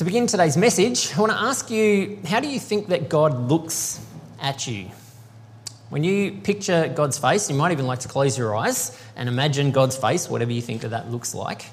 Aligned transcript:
To 0.00 0.04
begin 0.06 0.26
today's 0.26 0.56
message, 0.56 1.14
I 1.14 1.20
want 1.20 1.30
to 1.30 1.38
ask 1.38 1.68
you 1.68 2.20
how 2.24 2.40
do 2.40 2.48
you 2.48 2.58
think 2.58 2.88
that 2.88 3.10
God 3.10 3.50
looks 3.50 4.00
at 4.40 4.66
you? 4.66 4.86
When 5.90 6.04
you 6.04 6.32
picture 6.32 6.88
God's 6.88 7.18
face, 7.18 7.50
you 7.50 7.54
might 7.54 7.70
even 7.70 7.86
like 7.86 7.98
to 7.98 8.08
close 8.08 8.38
your 8.38 8.56
eyes 8.56 8.98
and 9.14 9.28
imagine 9.28 9.72
God's 9.72 9.98
face, 9.98 10.26
whatever 10.30 10.52
you 10.52 10.62
think 10.62 10.80
that 10.80 10.92
that 10.92 11.10
looks 11.10 11.34
like. 11.34 11.66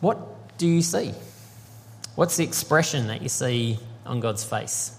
What 0.00 0.56
do 0.56 0.66
you 0.66 0.80
see? 0.80 1.12
What's 2.14 2.38
the 2.38 2.44
expression 2.44 3.08
that 3.08 3.20
you 3.20 3.28
see 3.28 3.78
on 4.06 4.20
God's 4.20 4.42
face? 4.42 4.98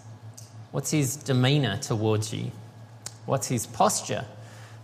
What's 0.70 0.92
his 0.92 1.16
demeanour 1.16 1.78
towards 1.78 2.32
you? 2.32 2.52
What's 3.26 3.48
his 3.48 3.66
posture 3.66 4.26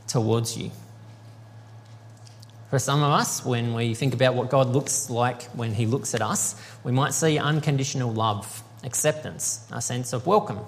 towards 0.07 0.57
you? 0.57 0.71
For 2.69 2.79
some 2.79 3.01
of 3.01 3.11
us, 3.11 3.45
when 3.45 3.73
we 3.73 3.93
think 3.93 4.13
about 4.13 4.35
what 4.35 4.49
God 4.49 4.67
looks 4.67 5.09
like 5.09 5.43
when 5.51 5.73
He 5.73 5.85
looks 5.85 6.13
at 6.13 6.21
us, 6.21 6.61
we 6.83 6.91
might 6.91 7.13
see 7.13 7.37
unconditional 7.37 8.11
love, 8.11 8.61
acceptance, 8.83 9.65
a 9.71 9.81
sense 9.81 10.11
of 10.11 10.27
welcome. 10.27 10.59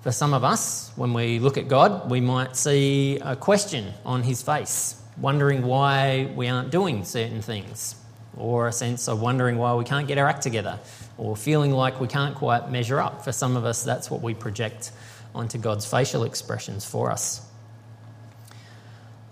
For 0.00 0.10
some 0.10 0.32
of 0.32 0.42
us, 0.42 0.90
when 0.96 1.12
we 1.12 1.38
look 1.38 1.58
at 1.58 1.68
God, 1.68 2.10
we 2.10 2.22
might 2.22 2.56
see 2.56 3.18
a 3.18 3.36
question 3.36 3.92
on 4.06 4.22
His 4.22 4.40
face, 4.40 4.98
wondering 5.18 5.64
why 5.64 6.32
we 6.34 6.48
aren't 6.48 6.70
doing 6.70 7.04
certain 7.04 7.42
things, 7.42 7.94
or 8.34 8.66
a 8.66 8.72
sense 8.72 9.06
of 9.06 9.20
wondering 9.20 9.58
why 9.58 9.74
we 9.74 9.84
can't 9.84 10.08
get 10.08 10.16
our 10.16 10.26
act 10.26 10.42
together, 10.42 10.78
or 11.18 11.36
feeling 11.36 11.72
like 11.72 12.00
we 12.00 12.08
can't 12.08 12.34
quite 12.34 12.70
measure 12.70 13.00
up. 13.00 13.22
For 13.22 13.32
some 13.32 13.58
of 13.58 13.66
us, 13.66 13.84
that's 13.84 14.10
what 14.10 14.22
we 14.22 14.32
project 14.32 14.92
onto 15.34 15.58
God's 15.58 15.84
facial 15.84 16.24
expressions 16.24 16.86
for 16.86 17.10
us. 17.10 17.46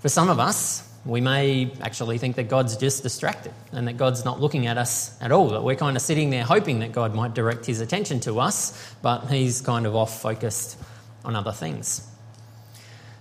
For 0.01 0.11
some 0.11 0.29
of 0.29 0.39
us, 0.39 0.92
we 1.05 1.21
may 1.21 1.71
actually 1.81 2.19
think 2.19 2.37
that 2.37 2.49
God's 2.49 2.77
just 2.77 3.03
distracted 3.03 3.53
and 3.73 3.89
that 3.89 3.97
God's 3.97 4.25
not 4.25 4.41
looking 4.41 4.67
at 4.67 4.79
us 4.79 5.21
at 5.21 5.33
all, 5.33 5.51
that 5.51 5.65
we're 5.65 5.77
kind 5.77 5.97
of 5.97 6.03
sitting 6.03 6.31
there 6.31 6.45
hoping 6.45 6.79
that 6.81 6.93
God 6.93 7.15
might 7.15 7.35
direct 7.35 7.67
his 7.67 7.81
attention 7.81 8.21
to 8.21 8.39
us, 8.39 8.95
but 9.03 9.27
he's 9.27 9.61
kind 9.61 9.87
of 9.87 9.97
off 9.97 10.23
focused 10.23 10.79
on 11.25 11.35
other 11.35 11.53
things. 11.53 12.09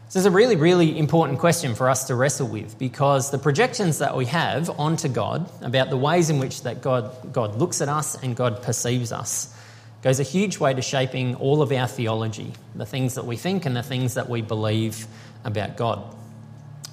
This 0.06 0.18
is 0.18 0.26
a 0.26 0.32
really, 0.32 0.58
really 0.58 1.00
important 1.00 1.40
question 1.40 1.74
for 1.74 1.90
us 1.90 2.06
to 2.08 2.16
wrestle 2.16 2.48
with 2.48 2.78
because 2.78 3.32
the 3.32 3.40
projections 3.40 4.00
that 4.00 4.16
we 4.16 4.26
have 4.26 4.70
onto 4.78 5.08
God 5.08 5.50
about 5.64 5.90
the 5.90 5.98
ways 5.98 6.30
in 6.30 6.38
which 6.38 6.64
that 6.64 6.82
God, 6.82 7.32
God 7.32 7.56
looks 7.56 7.82
at 7.82 7.88
us 7.88 8.22
and 8.22 8.36
God 8.36 8.62
perceives 8.62 9.12
us 9.12 9.56
goes 10.02 10.20
a 10.20 10.24
huge 10.24 10.60
way 10.60 10.74
to 10.74 10.82
shaping 10.82 11.36
all 11.36 11.62
of 11.62 11.72
our 11.72 11.88
theology, 11.88 12.52
the 12.76 12.86
things 12.86 13.16
that 13.16 13.26
we 13.26 13.38
think 13.38 13.66
and 13.66 13.76
the 13.76 13.84
things 13.84 14.16
that 14.16 14.28
we 14.30 14.42
believe 14.42 15.08
about 15.46 15.78
God. 15.78 16.04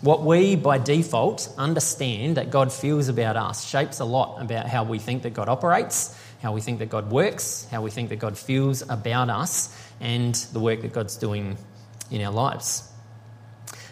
What 0.01 0.23
we, 0.23 0.55
by 0.55 0.79
default, 0.79 1.53
understand 1.59 2.37
that 2.37 2.51
God 2.51 2.73
feels 2.73 3.09
about 3.09 3.37
us 3.37 3.69
shapes 3.69 3.99
a 3.99 4.05
lot 4.05 4.41
about 4.41 4.69
how 4.69 4.85
we 4.85 5.01
think 5.01 5.25
that 5.25 5.35
God 5.35 5.49
operates, 5.49 6.17
how 6.41 6.53
we 6.53 6.61
think 6.61 6.79
that 6.79 6.89
God 6.89 7.11
works, 7.11 7.67
how 7.73 7.83
we 7.83 7.91
think 7.91 8.11
that 8.11 8.21
God 8.21 8.39
feels 8.39 8.83
about 8.83 9.29
us, 9.29 9.77
and 10.01 10.37
the 10.53 10.61
work 10.61 10.83
that 10.83 10.93
God's 10.93 11.17
doing 11.17 11.59
in 12.13 12.23
our 12.23 12.33
lives. 12.33 12.89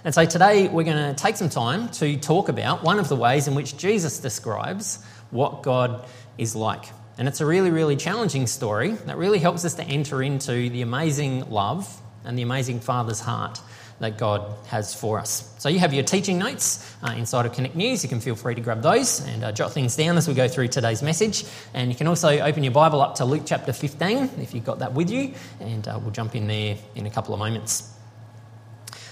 And 0.05 0.15
so 0.15 0.25
today 0.25 0.69
we're 0.69 0.85
going 0.85 1.13
to 1.13 1.21
take 1.21 1.37
some 1.37 1.48
time 1.48 1.89
to 1.95 2.17
talk 2.17 2.48
about 2.48 2.85
one 2.85 3.01
of 3.01 3.09
the 3.09 3.17
ways 3.17 3.48
in 3.48 3.57
which 3.57 3.77
Jesus 3.77 4.20
describes 4.20 5.05
what 5.33 5.65
God 5.65 6.07
is 6.39 6.55
like. 6.55 6.85
And 7.19 7.27
it's 7.27 7.41
a 7.41 7.47
really, 7.47 7.70
really 7.70 7.97
challenging 7.97 8.47
story 8.47 8.93
that 8.93 9.17
really 9.17 9.41
helps 9.41 9.65
us 9.65 9.75
to 9.75 9.83
enter 9.83 10.23
into 10.23 10.70
the 10.70 10.83
amazing 10.83 11.51
love 11.51 12.01
and 12.25 12.39
the 12.39 12.43
amazing 12.43 12.79
Father's 12.79 13.20
heart 13.20 13.61
that 13.98 14.19
God 14.19 14.55
has 14.66 14.94
for 14.94 15.19
us. 15.19 15.55
So 15.58 15.69
you 15.69 15.78
have 15.78 15.94
your 15.94 16.05
teaching 16.05 16.39
notes 16.39 16.94
uh, 17.02 17.14
inside 17.16 17.47
of 17.47 17.52
Connect 17.52 17.75
News. 17.75 18.02
You 18.02 18.08
can 18.08 18.20
feel 18.20 18.36
free 18.36 18.55
to 18.55 18.61
grab 18.61 18.83
those 18.83 19.20
and 19.27 19.42
uh, 19.42 19.52
jot 19.52 19.72
things 19.72 19.97
down 19.97 20.16
as 20.16 20.28
we 20.28 20.34
go 20.34 20.48
through 20.48 20.69
today's 20.69 21.02
message. 21.02 21.44
And 21.72 21.91
you 21.91 21.97
can 21.97 22.06
also 22.06 22.28
open 22.41 22.62
your 22.62 22.72
Bible 22.72 23.00
up 23.00 23.17
to 23.17 23.24
Luke 23.24 23.42
chapter 23.47 23.72
15 23.72 24.30
if 24.40 24.55
you've 24.55 24.64
got 24.64 24.80
that 24.80 24.92
with 24.92 25.11
you, 25.11 25.33
and 25.61 25.86
uh, 25.89 25.98
we'll 26.01 26.11
jump 26.11 26.35
in 26.35 26.46
there 26.46 26.77
in 26.95 27.06
a 27.06 27.11
couple 27.11 27.33
of 27.33 27.40
moments. 27.40 27.92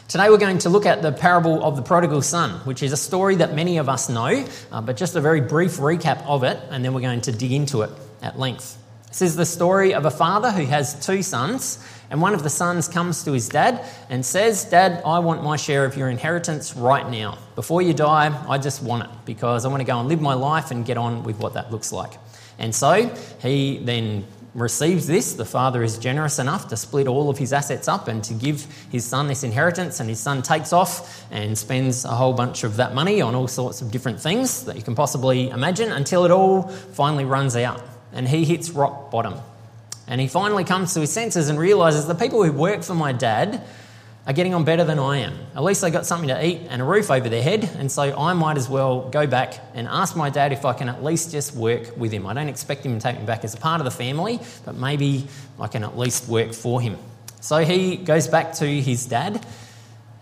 Today 0.07 0.29
we're 0.29 0.37
going 0.37 0.59
to 0.59 0.69
look 0.69 0.85
at 0.85 1.01
the 1.01 1.13
parable 1.13 1.65
of 1.65 1.77
the 1.77 1.83
prodigal 1.83 2.21
son, 2.21 2.61
which 2.67 2.83
is 2.83 2.93
a 2.93 2.97
story 2.97 3.37
that 3.37 3.55
many 3.55 3.79
of 3.79 3.89
us 3.89 4.11
know, 4.11 4.47
uh, 4.71 4.81
but 4.83 4.99
just 4.99 5.17
a 5.17 5.21
very 5.21 5.41
brief 5.41 5.79
recap 5.79 6.23
of 6.27 6.45
it, 6.45 6.61
and 6.71 6.85
then 6.85 6.93
we're 6.93 7.01
going 7.01 7.23
to 7.23 7.33
dig 7.33 7.53
into 7.53 7.83
it 7.83 7.91
at 8.21 8.39
length. 8.39 8.79
This 9.09 9.23
is 9.23 9.37
the 9.37 9.47
story 9.47 9.95
of 9.95 10.05
a 10.05 10.11
father 10.11 10.51
who 10.51 10.67
has 10.67 11.05
two 11.07 11.23
sons, 11.23 11.79
and 12.15 12.23
one 12.23 12.33
of 12.33 12.45
the 12.45 12.49
sons 12.49 12.87
comes 12.87 13.25
to 13.25 13.33
his 13.33 13.49
dad 13.49 13.85
and 14.09 14.25
says, 14.25 14.65
Dad, 14.67 15.03
I 15.05 15.19
want 15.19 15.43
my 15.43 15.57
share 15.57 15.85
of 15.85 15.97
your 15.97 16.09
inheritance 16.09 16.77
right 16.77 17.11
now. 17.11 17.39
Before 17.57 17.83
you 17.83 17.93
die, 17.93 18.31
I 18.49 18.57
just 18.57 18.85
want 18.85 19.03
it 19.03 19.11
because 19.25 19.65
I 19.65 19.69
want 19.69 19.81
to 19.81 19.85
go 19.85 19.99
and 19.99 20.09
live 20.09 20.21
my 20.21 20.35
life 20.35 20.71
and 20.71 20.87
get 20.87 20.97
on 20.97 21.25
with 21.25 21.41
what 21.41 21.55
that 21.55 21.73
looks 21.73 21.91
like. 21.91 22.13
And 22.57 22.73
so 22.73 23.13
he 23.41 23.79
then 23.79 24.29
receives 24.55 25.09
this. 25.09 25.33
The 25.33 25.45
father 25.45 25.83
is 25.83 25.99
generous 25.99 26.39
enough 26.39 26.69
to 26.69 26.77
split 26.77 27.09
all 27.09 27.31
of 27.31 27.37
his 27.37 27.53
assets 27.53 27.89
up 27.89 28.07
and 28.07 28.23
to 28.23 28.35
give 28.35 28.65
his 28.93 29.05
son 29.05 29.27
this 29.27 29.43
inheritance. 29.43 29.99
And 29.99 30.09
his 30.09 30.21
son 30.21 30.41
takes 30.41 30.73
off 30.73 31.27
and 31.33 31.59
spends 31.59 32.05
a 32.05 32.11
whole 32.11 32.33
bunch 32.33 32.63
of 32.63 32.77
that 32.77 32.95
money 32.95 33.23
on 33.23 33.35
all 33.35 33.49
sorts 33.49 33.83
of 33.83 33.91
different 33.91 34.21
things 34.21 34.67
that 34.67 34.77
you 34.77 34.83
can 34.83 34.95
possibly 34.95 35.51
imagine 35.51 35.91
until 35.91 36.25
it 36.25 36.31
all 36.31 36.63
finally 36.63 37.25
runs 37.25 37.57
out 37.57 37.83
and 38.13 38.29
he 38.29 38.45
hits 38.45 38.71
rock 38.71 39.11
bottom. 39.11 39.35
And 40.07 40.21
he 40.21 40.29
finally 40.29 40.65
comes 40.65 40.95
to 40.95 41.01
his 41.01 41.13
senses 41.13 41.49
and 41.49 41.59
realizes 41.59 42.07
the 42.07 42.15
people 42.15 42.45
who 42.45 42.53
work 42.53 42.83
for 42.83 42.95
my 42.95 43.13
dad 43.13 43.63
are 44.27 44.33
getting 44.33 44.55
on 44.55 44.65
better 44.65 44.85
than 44.85 44.99
I 44.99 45.19
am. 45.19 45.35
At 45.55 45.63
least 45.63 45.83
they 45.83 45.91
got 45.91 46.07
something 46.07 46.29
to 46.29 46.47
eat 46.47 46.63
and 46.71 46.81
a 46.81 46.85
roof 46.85 47.11
over 47.11 47.29
their 47.29 47.43
head, 47.43 47.65
and 47.79 47.93
so 47.93 48.03
I 48.03 48.33
might 48.33 48.57
as 48.57 48.69
well 48.69 49.11
go 49.11 49.27
back 49.27 49.61
and 49.75 49.87
ask 49.87 50.17
my 50.17 50.31
dad 50.31 50.53
if 50.53 50.65
I 50.65 50.73
can 50.73 50.89
at 50.89 51.05
least 51.05 51.31
just 51.31 51.55
work 51.55 51.97
with 51.97 52.11
him. 52.11 52.27
I 52.27 52.33
don't 52.33 52.49
expect 52.49 52.87
him 52.87 52.99
to 52.99 53.03
take 53.03 53.19
me 53.19 53.27
back 53.27 53.45
as 53.45 53.55
a 53.55 53.59
part 53.59 53.81
of 53.81 53.85
the 53.85 53.91
family, 53.91 54.41
but 54.65 54.77
maybe 54.77 55.27
I 55.61 55.69
can 55.69 55.85
at 55.85 55.99
least 55.99 56.27
work 56.29 56.55
for 56.55 56.81
him. 56.81 56.97
So 57.41 57.59
he 57.59 57.97
goes 57.97 58.27
back 58.27 58.55
to 58.55 58.67
his 58.67 59.05
dad, 59.05 59.45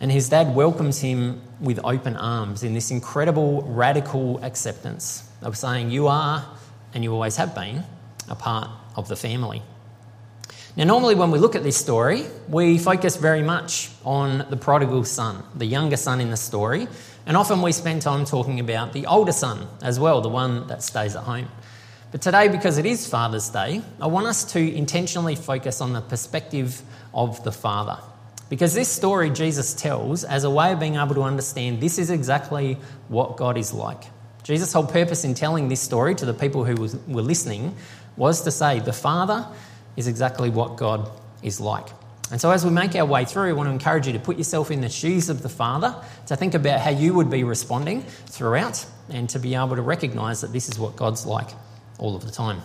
and 0.00 0.10
his 0.10 0.28
dad 0.28 0.56
welcomes 0.56 1.00
him 1.00 1.40
with 1.60 1.78
open 1.84 2.16
arms 2.16 2.64
in 2.64 2.74
this 2.74 2.90
incredible 2.90 3.62
radical 3.62 4.42
acceptance 4.42 5.28
of 5.42 5.56
saying, 5.56 5.92
You 5.92 6.08
are 6.08 6.44
and 6.92 7.04
you 7.04 7.12
always 7.12 7.36
have 7.36 7.54
been, 7.54 7.84
a 8.28 8.34
part 8.34 8.70
of 8.96 9.08
the 9.08 9.16
family. 9.16 9.62
Now, 10.76 10.84
normally 10.84 11.14
when 11.14 11.30
we 11.30 11.38
look 11.38 11.54
at 11.54 11.62
this 11.62 11.76
story, 11.76 12.24
we 12.48 12.78
focus 12.78 13.16
very 13.16 13.42
much 13.42 13.90
on 14.04 14.46
the 14.48 14.56
prodigal 14.56 15.04
son, 15.04 15.44
the 15.54 15.66
younger 15.66 15.98
son 15.98 16.20
in 16.20 16.30
the 16.30 16.36
story, 16.36 16.88
and 17.26 17.36
often 17.36 17.60
we 17.60 17.72
spend 17.72 18.00
time 18.02 18.24
talking 18.24 18.58
about 18.58 18.94
the 18.94 19.06
older 19.06 19.32
son 19.32 19.68
as 19.82 20.00
well, 20.00 20.22
the 20.22 20.30
one 20.30 20.66
that 20.68 20.82
stays 20.82 21.14
at 21.14 21.24
home. 21.24 21.48
But 22.10 22.22
today, 22.22 22.48
because 22.48 22.78
it 22.78 22.86
is 22.86 23.06
Father's 23.06 23.48
Day, 23.50 23.82
I 24.00 24.06
want 24.06 24.26
us 24.26 24.44
to 24.52 24.74
intentionally 24.74 25.34
focus 25.34 25.80
on 25.80 25.92
the 25.92 26.00
perspective 26.00 26.82
of 27.14 27.42
the 27.44 27.52
father. 27.52 27.98
Because 28.48 28.74
this 28.74 28.88
story 28.88 29.30
Jesus 29.30 29.72
tells 29.72 30.24
as 30.24 30.44
a 30.44 30.50
way 30.50 30.72
of 30.72 30.80
being 30.80 30.96
able 30.96 31.14
to 31.14 31.22
understand 31.22 31.80
this 31.80 31.98
is 31.98 32.10
exactly 32.10 32.76
what 33.08 33.36
God 33.36 33.56
is 33.56 33.72
like. 33.72 34.04
Jesus' 34.42 34.72
whole 34.72 34.86
purpose 34.86 35.24
in 35.24 35.34
telling 35.34 35.68
this 35.68 35.80
story 35.80 36.14
to 36.16 36.26
the 36.26 36.34
people 36.34 36.64
who 36.64 36.74
was, 36.74 36.96
were 37.06 37.22
listening 37.22 37.76
was 38.16 38.42
to 38.42 38.50
say 38.50 38.80
the 38.80 38.92
Father 38.92 39.46
is 39.96 40.06
exactly 40.06 40.50
what 40.50 40.76
God 40.76 41.10
is 41.42 41.60
like. 41.60 41.88
And 42.30 42.40
so, 42.40 42.50
as 42.50 42.64
we 42.64 42.70
make 42.70 42.96
our 42.96 43.04
way 43.04 43.26
through, 43.26 43.50
I 43.50 43.52
want 43.52 43.66
to 43.66 43.72
encourage 43.72 44.06
you 44.06 44.14
to 44.14 44.18
put 44.18 44.38
yourself 44.38 44.70
in 44.70 44.80
the 44.80 44.88
shoes 44.88 45.28
of 45.28 45.42
the 45.42 45.50
Father, 45.50 45.94
to 46.26 46.36
think 46.36 46.54
about 46.54 46.80
how 46.80 46.90
you 46.90 47.12
would 47.12 47.28
be 47.28 47.44
responding 47.44 48.02
throughout, 48.02 48.86
and 49.10 49.28
to 49.30 49.38
be 49.38 49.54
able 49.54 49.76
to 49.76 49.82
recognize 49.82 50.40
that 50.40 50.52
this 50.52 50.68
is 50.68 50.78
what 50.78 50.96
God's 50.96 51.26
like 51.26 51.50
all 51.98 52.16
of 52.16 52.24
the 52.24 52.30
time. 52.30 52.62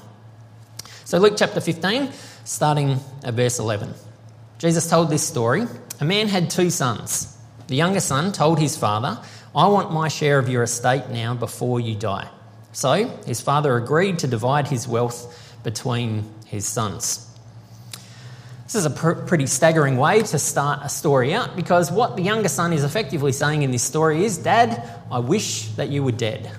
So, 1.04 1.18
Luke 1.18 1.34
chapter 1.36 1.60
15, 1.60 2.12
starting 2.46 3.00
at 3.24 3.34
verse 3.34 3.60
11. 3.60 3.94
Jesus 4.58 4.90
told 4.90 5.10
this 5.10 5.28
story. 5.28 5.66
A 6.00 6.06
man 6.06 6.28
had 6.28 6.50
two 6.50 6.70
sons. 6.70 7.38
The 7.68 7.76
younger 7.76 8.00
son 8.00 8.32
told 8.32 8.60
his 8.60 8.78
father, 8.78 9.20
I 9.56 9.68
want 9.68 9.92
my 9.92 10.08
share 10.08 10.40
of 10.40 10.48
your 10.48 10.64
estate 10.64 11.10
now 11.10 11.34
before 11.34 11.80
you 11.80 11.96
die. 11.96 12.30
So 12.78 13.08
his 13.26 13.42
father 13.42 13.76
agreed 13.76 14.20
to 14.20 14.28
divide 14.28 14.68
his 14.68 14.88
wealth 14.88 15.60
between 15.64 16.32
his 16.46 16.68
sons. 16.68 17.28
This 18.66 18.76
is 18.76 18.86
a 18.86 18.92
pr- 18.92 19.14
pretty 19.14 19.48
staggering 19.48 19.98
way 19.98 20.22
to 20.22 20.38
start 20.38 20.82
a 20.84 20.90
story 20.90 21.34
out 21.34 21.56
because 21.56 21.92
what 21.92 22.16
the 22.16 22.22
younger 22.22 22.50
son 22.50 22.74
is 22.74 22.84
effectively 22.84 23.32
saying 23.32 23.64
in 23.64 23.72
this 23.72 23.82
story 23.82 24.26
is 24.26 24.38
Dad, 24.38 24.88
I 25.10 25.18
wish 25.18 25.70
that 25.70 25.90
you 25.90 26.04
were 26.04 26.12
dead. 26.12 26.52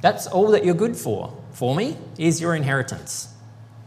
That's 0.00 0.26
all 0.28 0.52
that 0.52 0.64
you're 0.64 0.74
good 0.74 0.96
for, 0.96 1.36
for 1.52 1.76
me, 1.76 1.98
is 2.16 2.40
your 2.40 2.54
inheritance. 2.54 3.28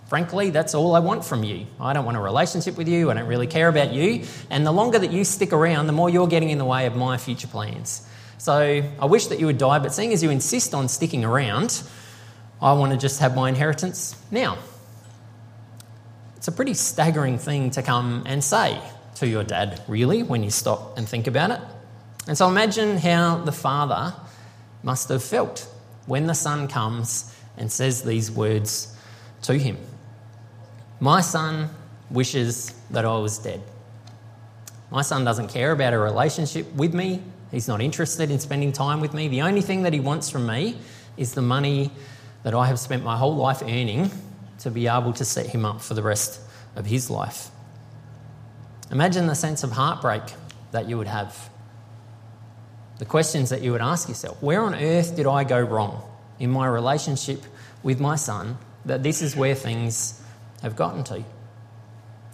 Frankly, 0.06 0.52
that's 0.52 0.76
all 0.76 0.96
I 0.96 1.00
want 1.00 1.26
from 1.26 1.44
you. 1.44 1.66
I 1.80 1.94
don't 1.94 2.06
want 2.06 2.18
a 2.18 2.22
relationship 2.22 2.78
with 2.78 2.88
you. 2.88 3.10
I 3.10 3.16
don't 3.16 3.26
really 3.26 3.48
care 3.48 3.68
about 3.68 3.92
you. 3.92 4.26
And 4.52 4.64
the 4.64 4.72
longer 4.72 5.00
that 5.00 5.12
you 5.12 5.24
stick 5.24 5.54
around, 5.54 5.88
the 5.88 5.94
more 5.94 6.08
you're 6.08 6.28
getting 6.28 6.52
in 6.52 6.60
the 6.60 6.66
way 6.66 6.86
of 6.86 6.96
my 6.96 7.18
future 7.18 7.48
plans. 7.48 8.08
So 8.38 8.54
I 8.54 9.06
wish 9.06 9.28
that 9.28 9.40
you 9.40 9.46
would 9.46 9.58
die, 9.58 9.80
but 9.80 9.94
seeing 9.94 10.14
as 10.14 10.22
you 10.22 10.30
insist 10.30 10.74
on 10.74 10.88
sticking 10.88 11.24
around, 11.24 11.84
I 12.62 12.74
want 12.74 12.92
to 12.92 12.98
just 12.98 13.20
have 13.20 13.36
my 13.36 13.50
inheritance 13.50 14.16
now. 14.32 14.58
It's 16.38 16.48
a 16.48 16.52
pretty 16.52 16.74
staggering 16.74 17.38
thing 17.38 17.72
to 17.72 17.82
come 17.82 18.24
and 18.26 18.44
say 18.44 18.80
to 19.16 19.28
your 19.28 19.44
dad, 19.44 19.82
really, 19.88 20.24
when 20.24 20.44
you 20.44 20.52
stop 20.52 20.98
and 20.98 21.08
think 21.08 21.28
about 21.28 21.52
it. 21.52 21.62
And 22.28 22.38
so 22.38 22.48
imagine 22.48 22.98
how 22.98 23.38
the 23.38 23.52
father 23.52 24.14
must 24.84 25.10
have 25.10 25.24
felt 25.24 25.68
when 26.06 26.28
the 26.28 26.36
son 26.36 26.68
comes 26.68 27.36
and 27.58 27.72
says 27.72 28.04
these 28.04 28.32
words 28.32 28.96
to 29.44 29.58
him 29.58 29.78
My 31.00 31.22
son 31.22 31.70
wishes 32.10 32.74
that 32.92 33.06
I 33.06 33.18
was 33.18 33.38
dead. 33.40 33.62
My 34.92 35.02
son 35.02 35.26
doesn't 35.26 35.48
care 35.48 35.72
about 35.72 35.94
a 35.94 35.98
relationship 35.98 36.72
with 36.74 36.94
me. 36.94 37.22
He's 37.56 37.70
not 37.70 37.80
interested 37.80 38.32
in 38.32 38.40
spending 38.40 38.74
time 38.74 39.00
with 39.00 39.14
me. 39.14 39.30
The 39.30 39.44
only 39.44 39.62
thing 39.62 39.84
that 39.84 39.94
he 39.94 40.02
wants 40.02 40.30
from 40.30 40.46
me 40.46 40.78
is 41.16 41.36
the 41.36 41.42
money 41.42 41.90
that 42.44 42.54
I 42.54 42.66
have 42.66 42.78
spent 42.78 43.02
my 43.02 43.16
whole 43.16 43.34
life 43.34 43.62
earning 43.62 44.12
to 44.60 44.70
be 44.70 44.88
able 44.88 45.14
to 45.14 45.24
set 45.24 45.46
him 45.46 45.64
up 45.64 45.80
for 45.80 45.94
the 45.94 46.04
rest 46.04 46.42
of 46.76 46.86
his 46.86 47.10
life. 47.10 47.50
Imagine 48.92 49.28
the 49.28 49.36
sense 49.36 49.64
of 49.64 49.72
heartbreak 49.72 50.24
that 50.74 50.90
you 50.90 50.98
would 50.98 51.08
have. 51.08 51.50
The 53.00 53.06
questions 53.06 53.52
that 53.52 53.62
you 53.62 53.72
would 53.72 53.82
ask 53.82 54.10
yourself 54.10 54.44
Where 54.44 54.62
on 54.62 54.76
earth 54.76 55.16
did 55.16 55.26
I 55.26 55.46
go 55.46 55.62
wrong 55.62 56.04
in 56.40 56.52
my 56.52 56.68
relationship 56.68 57.42
with 57.84 58.02
my 58.02 58.18
son 58.18 58.58
that 58.84 59.02
this 59.02 59.22
is 59.22 59.34
where 59.34 59.56
things 59.56 60.22
have 60.62 60.76
gotten 60.76 61.06
to? 61.06 61.24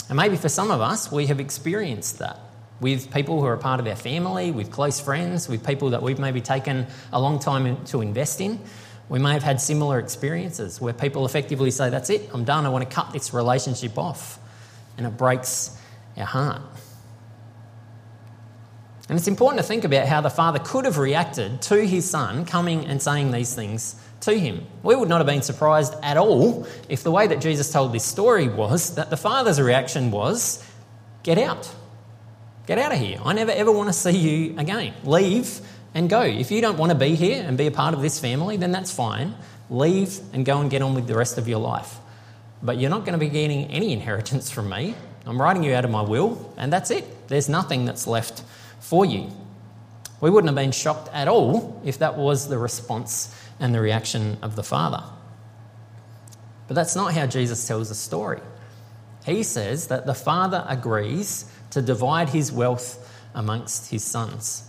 And 0.10 0.18
maybe 0.18 0.36
for 0.36 0.50
some 0.50 0.72
of 0.72 0.82
us, 0.82 1.12
we 1.12 1.28
have 1.28 1.40
experienced 1.40 2.18
that 2.18 2.40
with 2.82 3.14
people 3.14 3.40
who 3.40 3.46
are 3.46 3.54
a 3.54 3.60
part 3.60 3.80
of 3.80 3.88
our 3.88 3.96
family, 3.96 4.52
with 4.52 4.72
close 4.72 5.00
friends, 5.00 5.48
with 5.48 5.66
people 5.66 5.92
that 5.92 6.02
we've 6.02 6.20
maybe 6.20 6.42
taken 6.42 6.88
a 7.14 7.22
long 7.22 7.40
time 7.40 7.86
to 7.86 8.02
invest 8.02 8.42
in. 8.42 8.60
We 9.08 9.20
may 9.20 9.34
have 9.34 9.44
had 9.44 9.62
similar 9.62 10.00
experiences 10.00 10.82
where 10.82 10.92
people 10.92 11.26
effectively 11.26 11.70
say, 11.70 11.90
That's 11.90 12.10
it, 12.10 12.30
I'm 12.34 12.44
done, 12.44 12.66
I 12.66 12.70
want 12.70 12.90
to 12.90 12.94
cut 12.94 13.14
this 13.14 13.34
relationship 13.34 13.98
off. 13.98 14.40
And 14.98 15.06
it 15.06 15.16
breaks 15.16 15.78
our 16.18 16.26
heart. 16.26 16.62
And 19.08 19.18
it's 19.18 19.28
important 19.28 19.62
to 19.62 19.68
think 19.68 19.84
about 19.84 20.08
how 20.08 20.22
the 20.22 20.30
father 20.30 20.60
could 20.60 20.86
have 20.86 20.98
reacted 20.98 21.62
to 21.64 21.86
his 21.86 22.10
son 22.10 22.46
coming 22.46 22.86
and 22.86 23.02
saying 23.02 23.32
these 23.32 23.54
things 23.54 23.96
to 24.22 24.34
him. 24.38 24.66
We 24.84 24.96
would 24.96 25.10
not 25.10 25.18
have 25.18 25.28
been 25.28 25.42
surprised 25.42 25.94
at 26.02 26.18
all 26.18 26.66
if 26.88 27.04
the 27.04 27.12
way 27.12 27.28
that 27.28 27.42
Jesus 27.42 27.72
told 27.72 27.94
this 27.94 28.06
story 28.06 28.48
was 28.48 28.96
that 28.96 29.10
the 29.10 29.18
father's 29.18 29.60
reaction 29.62 30.10
was, 30.12 30.66
Get 31.24 31.38
out. 31.38 31.72
Get 32.72 32.78
out 32.78 32.94
of 32.94 33.00
here. 33.00 33.20
I 33.26 33.34
never 33.34 33.52
ever 33.52 33.70
want 33.70 33.90
to 33.90 33.94
see 33.94 34.18
you 34.18 34.58
again. 34.58 34.94
Leave 35.04 35.60
and 35.94 36.10
go. 36.10 36.22
If 36.22 36.52
you 36.52 36.62
don't 36.62 36.78
want 36.78 36.94
to 36.94 36.98
be 36.98 37.16
here 37.16 37.44
and 37.46 37.58
be 37.58 37.68
a 37.68 37.72
part 37.72 37.94
of 37.94 38.02
this 38.02 38.18
family, 38.18 38.56
then 38.56 38.72
that's 38.72 38.94
fine. 38.94 39.36
Leave 39.70 40.22
and 40.32 40.46
go 40.46 40.62
and 40.62 40.72
get 40.72 40.82
on 40.82 40.96
with 40.96 41.06
the 41.06 41.14
rest 41.14 41.38
of 41.38 41.50
your 41.50 41.60
life. 41.60 41.98
But 42.64 42.78
you're 42.78 42.90
not 42.90 43.02
going 43.02 43.12
to 43.12 43.18
be 43.18 43.28
getting 43.28 43.66
any 43.66 43.92
inheritance 43.92 44.50
from 44.50 44.70
me. 44.70 44.96
I'm 45.26 45.42
writing 45.42 45.64
you 45.64 45.74
out 45.74 45.84
of 45.84 45.92
my 45.92 46.02
will, 46.02 46.54
and 46.56 46.72
that's 46.72 46.92
it. 46.92 47.28
There's 47.28 47.50
nothing 47.50 47.84
that's 47.84 48.08
left 48.08 48.42
for 48.80 49.04
you. 49.04 49.30
We 50.22 50.30
wouldn't 50.30 50.48
have 50.48 50.56
been 50.56 50.72
shocked 50.72 51.10
at 51.12 51.28
all 51.28 51.82
if 51.84 52.00
that 52.00 52.16
was 52.16 52.48
the 52.48 52.58
response 52.58 53.38
and 53.60 53.76
the 53.76 53.82
reaction 53.82 54.38
of 54.42 54.56
the 54.56 54.64
Father. 54.64 55.04
But 56.70 56.76
that's 56.76 56.96
not 56.96 57.14
how 57.16 57.26
Jesus 57.26 57.68
tells 57.68 57.90
the 57.90 57.96
story. 57.96 58.40
He 59.26 59.44
says 59.44 59.88
that 59.88 60.06
the 60.06 60.16
Father 60.16 60.64
agrees 60.70 61.52
to 61.72 61.82
divide 61.82 62.30
his 62.30 62.52
wealth 62.52 63.10
amongst 63.34 63.90
his 63.90 64.04
sons. 64.04 64.68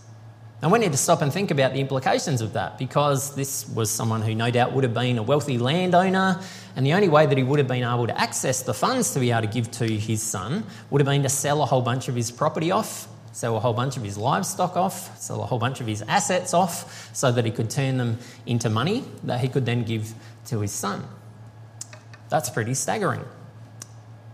And 0.62 0.70
we 0.70 0.78
need 0.78 0.92
to 0.92 0.98
stop 0.98 1.22
and 1.22 1.32
think 1.32 1.50
about 1.50 1.72
the 1.72 1.80
implications 1.80 2.40
of 2.40 2.52
that 2.52 2.78
because 2.78 3.34
this 3.34 3.68
was 3.68 3.90
someone 3.90 4.22
who 4.22 4.34
no 4.34 4.50
doubt 4.50 4.72
would 4.72 4.84
have 4.84 4.94
been 4.94 5.18
a 5.18 5.22
wealthy 5.22 5.58
landowner, 5.58 6.40
and 6.76 6.86
the 6.86 6.92
only 6.92 7.08
way 7.08 7.26
that 7.26 7.36
he 7.36 7.42
would 7.42 7.58
have 7.58 7.68
been 7.68 7.82
able 7.82 8.06
to 8.06 8.20
access 8.20 8.62
the 8.62 8.72
funds 8.72 9.12
to 9.14 9.20
be 9.20 9.32
able 9.32 9.42
to 9.42 9.46
give 9.48 9.70
to 9.72 9.86
his 9.86 10.22
son 10.22 10.64
would 10.90 11.00
have 11.00 11.08
been 11.08 11.24
to 11.24 11.28
sell 11.28 11.62
a 11.62 11.66
whole 11.66 11.82
bunch 11.82 12.08
of 12.08 12.14
his 12.14 12.30
property 12.30 12.70
off 12.70 13.08
sell 13.32 13.56
a 13.56 13.60
whole 13.60 13.72
bunch 13.72 13.96
of 13.96 14.04
his 14.04 14.16
livestock 14.16 14.76
off, 14.76 15.18
sell 15.18 15.42
a 15.42 15.46
whole 15.46 15.58
bunch 15.58 15.80
of 15.80 15.86
his 15.86 16.02
assets 16.02 16.54
off, 16.54 17.10
so 17.14 17.32
that 17.32 17.44
he 17.44 17.50
could 17.50 17.70
turn 17.70 17.96
them 17.96 18.18
into 18.46 18.70
money 18.70 19.04
that 19.24 19.40
he 19.40 19.48
could 19.48 19.66
then 19.66 19.82
give 19.82 20.14
to 20.46 20.60
his 20.60 20.70
son. 20.70 21.02
That's 22.28 22.50
pretty 22.50 22.74
staggering. 22.74 23.24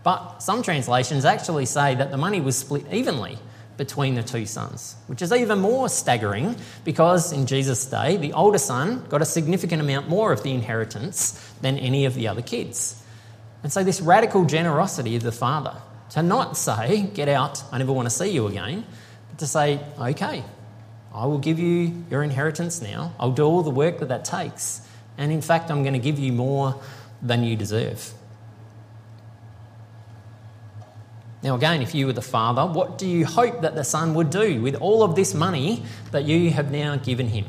But 0.03 0.39
some 0.39 0.63
translations 0.63 1.25
actually 1.25 1.65
say 1.65 1.95
that 1.95 2.11
the 2.11 2.17
money 2.17 2.41
was 2.41 2.57
split 2.57 2.85
evenly 2.91 3.37
between 3.79 4.15
the 4.15 4.23
two 4.23 4.45
sons, 4.45 4.95
which 5.07 5.21
is 5.21 5.31
even 5.31 5.59
more 5.59 5.87
staggering 5.87 6.55
because 6.83 7.31
in 7.31 7.45
Jesus' 7.45 7.85
day, 7.85 8.17
the 8.17 8.33
older 8.33 8.57
son 8.57 9.05
got 9.07 9.21
a 9.21 9.25
significant 9.25 9.81
amount 9.81 10.09
more 10.09 10.33
of 10.33 10.43
the 10.43 10.51
inheritance 10.51 11.31
than 11.61 11.77
any 11.77 12.05
of 12.05 12.13
the 12.13 12.27
other 12.27 12.41
kids. 12.41 13.01
And 13.63 13.71
so, 13.71 13.83
this 13.83 14.01
radical 14.01 14.45
generosity 14.45 15.15
of 15.15 15.23
the 15.23 15.31
father 15.31 15.75
to 16.11 16.23
not 16.23 16.57
say, 16.57 17.03
get 17.03 17.29
out, 17.29 17.63
I 17.71 17.77
never 17.77 17.93
want 17.93 18.05
to 18.07 18.09
see 18.09 18.29
you 18.29 18.47
again, 18.47 18.85
but 19.29 19.39
to 19.39 19.47
say, 19.47 19.79
okay, 19.97 20.43
I 21.13 21.25
will 21.25 21.39
give 21.39 21.59
you 21.59 22.03
your 22.09 22.23
inheritance 22.23 22.81
now. 22.81 23.13
I'll 23.19 23.31
do 23.31 23.43
all 23.43 23.63
the 23.63 23.69
work 23.69 23.99
that 23.99 24.09
that 24.09 24.25
takes. 24.25 24.81
And 25.17 25.31
in 25.31 25.41
fact, 25.41 25.71
I'm 25.71 25.83
going 25.83 25.93
to 25.93 25.99
give 25.99 26.19
you 26.19 26.31
more 26.33 26.79
than 27.21 27.43
you 27.43 27.55
deserve. 27.55 28.13
Now, 31.41 31.55
again, 31.55 31.81
if 31.81 31.95
you 31.95 32.07
were 32.07 32.13
the 32.13 32.21
father, 32.21 32.65
what 32.65 32.97
do 32.97 33.07
you 33.07 33.25
hope 33.25 33.61
that 33.61 33.75
the 33.75 33.83
son 33.83 34.13
would 34.15 34.29
do 34.29 34.61
with 34.61 34.75
all 34.75 35.03
of 35.03 35.15
this 35.15 35.33
money 35.33 35.83
that 36.11 36.25
you 36.25 36.51
have 36.51 36.71
now 36.71 36.97
given 36.97 37.29
him? 37.29 37.45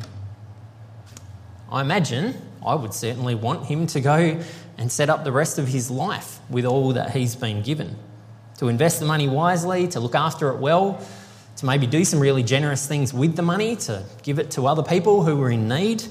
I 1.70 1.80
imagine 1.80 2.40
I 2.64 2.74
would 2.74 2.94
certainly 2.94 3.34
want 3.34 3.66
him 3.66 3.86
to 3.88 4.00
go 4.00 4.40
and 4.78 4.92
set 4.92 5.10
up 5.10 5.24
the 5.24 5.32
rest 5.32 5.58
of 5.58 5.68
his 5.68 5.90
life 5.90 6.38
with 6.48 6.64
all 6.64 6.92
that 6.92 7.10
he's 7.10 7.34
been 7.34 7.62
given 7.62 7.96
to 8.60 8.68
invest 8.68 9.00
the 9.00 9.06
money 9.06 9.26
wisely, 9.26 9.88
to 9.88 10.00
look 10.00 10.14
after 10.14 10.50
it 10.50 10.58
well, 10.58 11.02
to 11.56 11.64
maybe 11.64 11.86
do 11.86 12.04
some 12.04 12.20
really 12.20 12.42
generous 12.42 12.86
things 12.86 13.10
with 13.12 13.34
the 13.34 13.40
money, 13.40 13.74
to 13.74 14.04
give 14.22 14.38
it 14.38 14.50
to 14.50 14.66
other 14.66 14.82
people 14.82 15.24
who 15.24 15.34
were 15.38 15.50
in 15.50 15.66
need, 15.66 16.04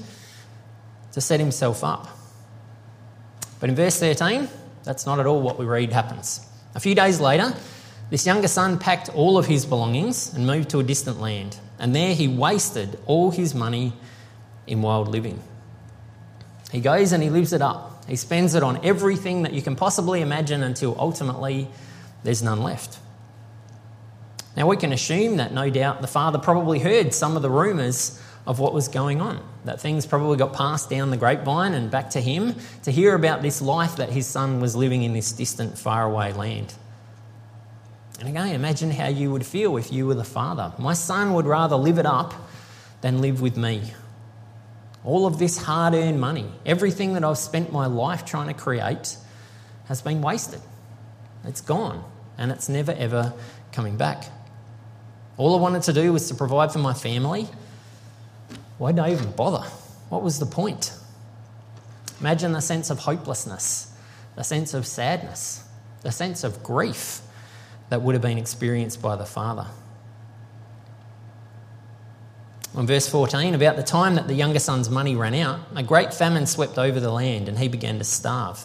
to 1.12 1.20
set 1.20 1.38
himself 1.38 1.84
up. 1.84 2.08
But 3.60 3.70
in 3.70 3.76
verse 3.76 4.00
13, 4.00 4.48
that's 4.82 5.06
not 5.06 5.20
at 5.20 5.26
all 5.26 5.40
what 5.40 5.60
we 5.60 5.64
read 5.64 5.92
happens. 5.92 6.44
A 6.74 6.80
few 6.80 6.94
days 6.94 7.20
later, 7.20 7.54
this 8.10 8.26
younger 8.26 8.48
son 8.48 8.78
packed 8.78 9.08
all 9.10 9.38
of 9.38 9.46
his 9.46 9.66
belongings 9.66 10.32
and 10.34 10.46
moved 10.46 10.70
to 10.70 10.78
a 10.78 10.82
distant 10.82 11.20
land, 11.20 11.58
and 11.78 11.94
there 11.94 12.14
he 12.14 12.28
wasted 12.28 12.98
all 13.06 13.30
his 13.30 13.54
money 13.54 13.92
in 14.66 14.82
wild 14.82 15.08
living. 15.08 15.42
He 16.70 16.80
goes 16.80 17.12
and 17.12 17.22
he 17.22 17.30
lives 17.30 17.52
it 17.52 17.62
up. 17.62 18.04
He 18.06 18.16
spends 18.16 18.54
it 18.54 18.62
on 18.62 18.84
everything 18.84 19.42
that 19.42 19.52
you 19.52 19.62
can 19.62 19.76
possibly 19.76 20.20
imagine 20.20 20.62
until 20.62 20.96
ultimately 20.98 21.68
there's 22.22 22.42
none 22.42 22.62
left. 22.62 22.98
Now, 24.56 24.66
we 24.66 24.76
can 24.76 24.92
assume 24.92 25.36
that 25.36 25.52
no 25.52 25.70
doubt 25.70 26.00
the 26.00 26.08
father 26.08 26.38
probably 26.38 26.80
heard 26.80 27.14
some 27.14 27.36
of 27.36 27.42
the 27.42 27.50
rumours 27.50 28.20
of 28.46 28.58
what 28.58 28.72
was 28.72 28.88
going 28.88 29.20
on, 29.20 29.42
that 29.64 29.80
things 29.80 30.06
probably 30.06 30.36
got 30.36 30.52
passed 30.52 30.88
down 30.90 31.10
the 31.10 31.16
grapevine 31.16 31.74
and 31.74 31.90
back 31.90 32.10
to 32.10 32.20
him 32.20 32.54
to 32.82 32.90
hear 32.90 33.14
about 33.14 33.42
this 33.42 33.60
life 33.60 33.96
that 33.96 34.10
his 34.10 34.26
son 34.26 34.60
was 34.60 34.74
living 34.74 35.02
in 35.02 35.12
this 35.12 35.32
distant, 35.32 35.78
faraway 35.78 36.32
land. 36.32 36.74
And 38.18 38.28
again, 38.28 38.48
imagine 38.48 38.90
how 38.90 39.08
you 39.08 39.30
would 39.30 39.46
feel 39.46 39.76
if 39.76 39.92
you 39.92 40.06
were 40.06 40.14
the 40.14 40.24
father. 40.24 40.72
My 40.78 40.94
son 40.94 41.34
would 41.34 41.46
rather 41.46 41.76
live 41.76 41.98
it 41.98 42.06
up 42.06 42.34
than 43.00 43.20
live 43.20 43.40
with 43.40 43.56
me. 43.56 43.92
All 45.04 45.26
of 45.26 45.38
this 45.38 45.56
hard 45.56 45.94
earned 45.94 46.20
money, 46.20 46.46
everything 46.66 47.14
that 47.14 47.24
I've 47.24 47.38
spent 47.38 47.72
my 47.72 47.86
life 47.86 48.26
trying 48.26 48.48
to 48.48 48.54
create, 48.54 49.16
has 49.86 50.02
been 50.02 50.20
wasted. 50.20 50.60
It's 51.44 51.62
gone 51.62 52.04
and 52.36 52.52
it's 52.52 52.68
never 52.68 52.92
ever 52.92 53.32
coming 53.72 53.96
back. 53.96 54.24
All 55.38 55.56
I 55.56 55.60
wanted 55.60 55.82
to 55.84 55.94
do 55.94 56.12
was 56.12 56.28
to 56.28 56.34
provide 56.34 56.72
for 56.72 56.78
my 56.80 56.92
family. 56.92 57.48
Why 58.80 58.92
did 58.92 59.00
I 59.00 59.12
even 59.12 59.32
bother? 59.32 59.68
What 60.08 60.22
was 60.22 60.38
the 60.38 60.46
point? 60.46 60.94
Imagine 62.18 62.52
the 62.52 62.62
sense 62.62 62.88
of 62.88 63.00
hopelessness, 63.00 63.92
the 64.36 64.42
sense 64.42 64.72
of 64.72 64.86
sadness, 64.86 65.62
the 66.00 66.10
sense 66.10 66.44
of 66.44 66.62
grief 66.62 67.20
that 67.90 68.00
would 68.00 68.14
have 68.14 68.22
been 68.22 68.38
experienced 68.38 69.02
by 69.02 69.16
the 69.16 69.26
father. 69.26 69.66
On 72.74 72.86
verse 72.86 73.06
14, 73.06 73.54
about 73.54 73.76
the 73.76 73.82
time 73.82 74.14
that 74.14 74.28
the 74.28 74.34
younger 74.34 74.58
son's 74.58 74.88
money 74.88 75.14
ran 75.14 75.34
out, 75.34 75.60
a 75.76 75.82
great 75.82 76.14
famine 76.14 76.46
swept 76.46 76.78
over 76.78 77.00
the 77.00 77.12
land 77.12 77.50
and 77.50 77.58
he 77.58 77.68
began 77.68 77.98
to 77.98 78.04
starve. 78.04 78.64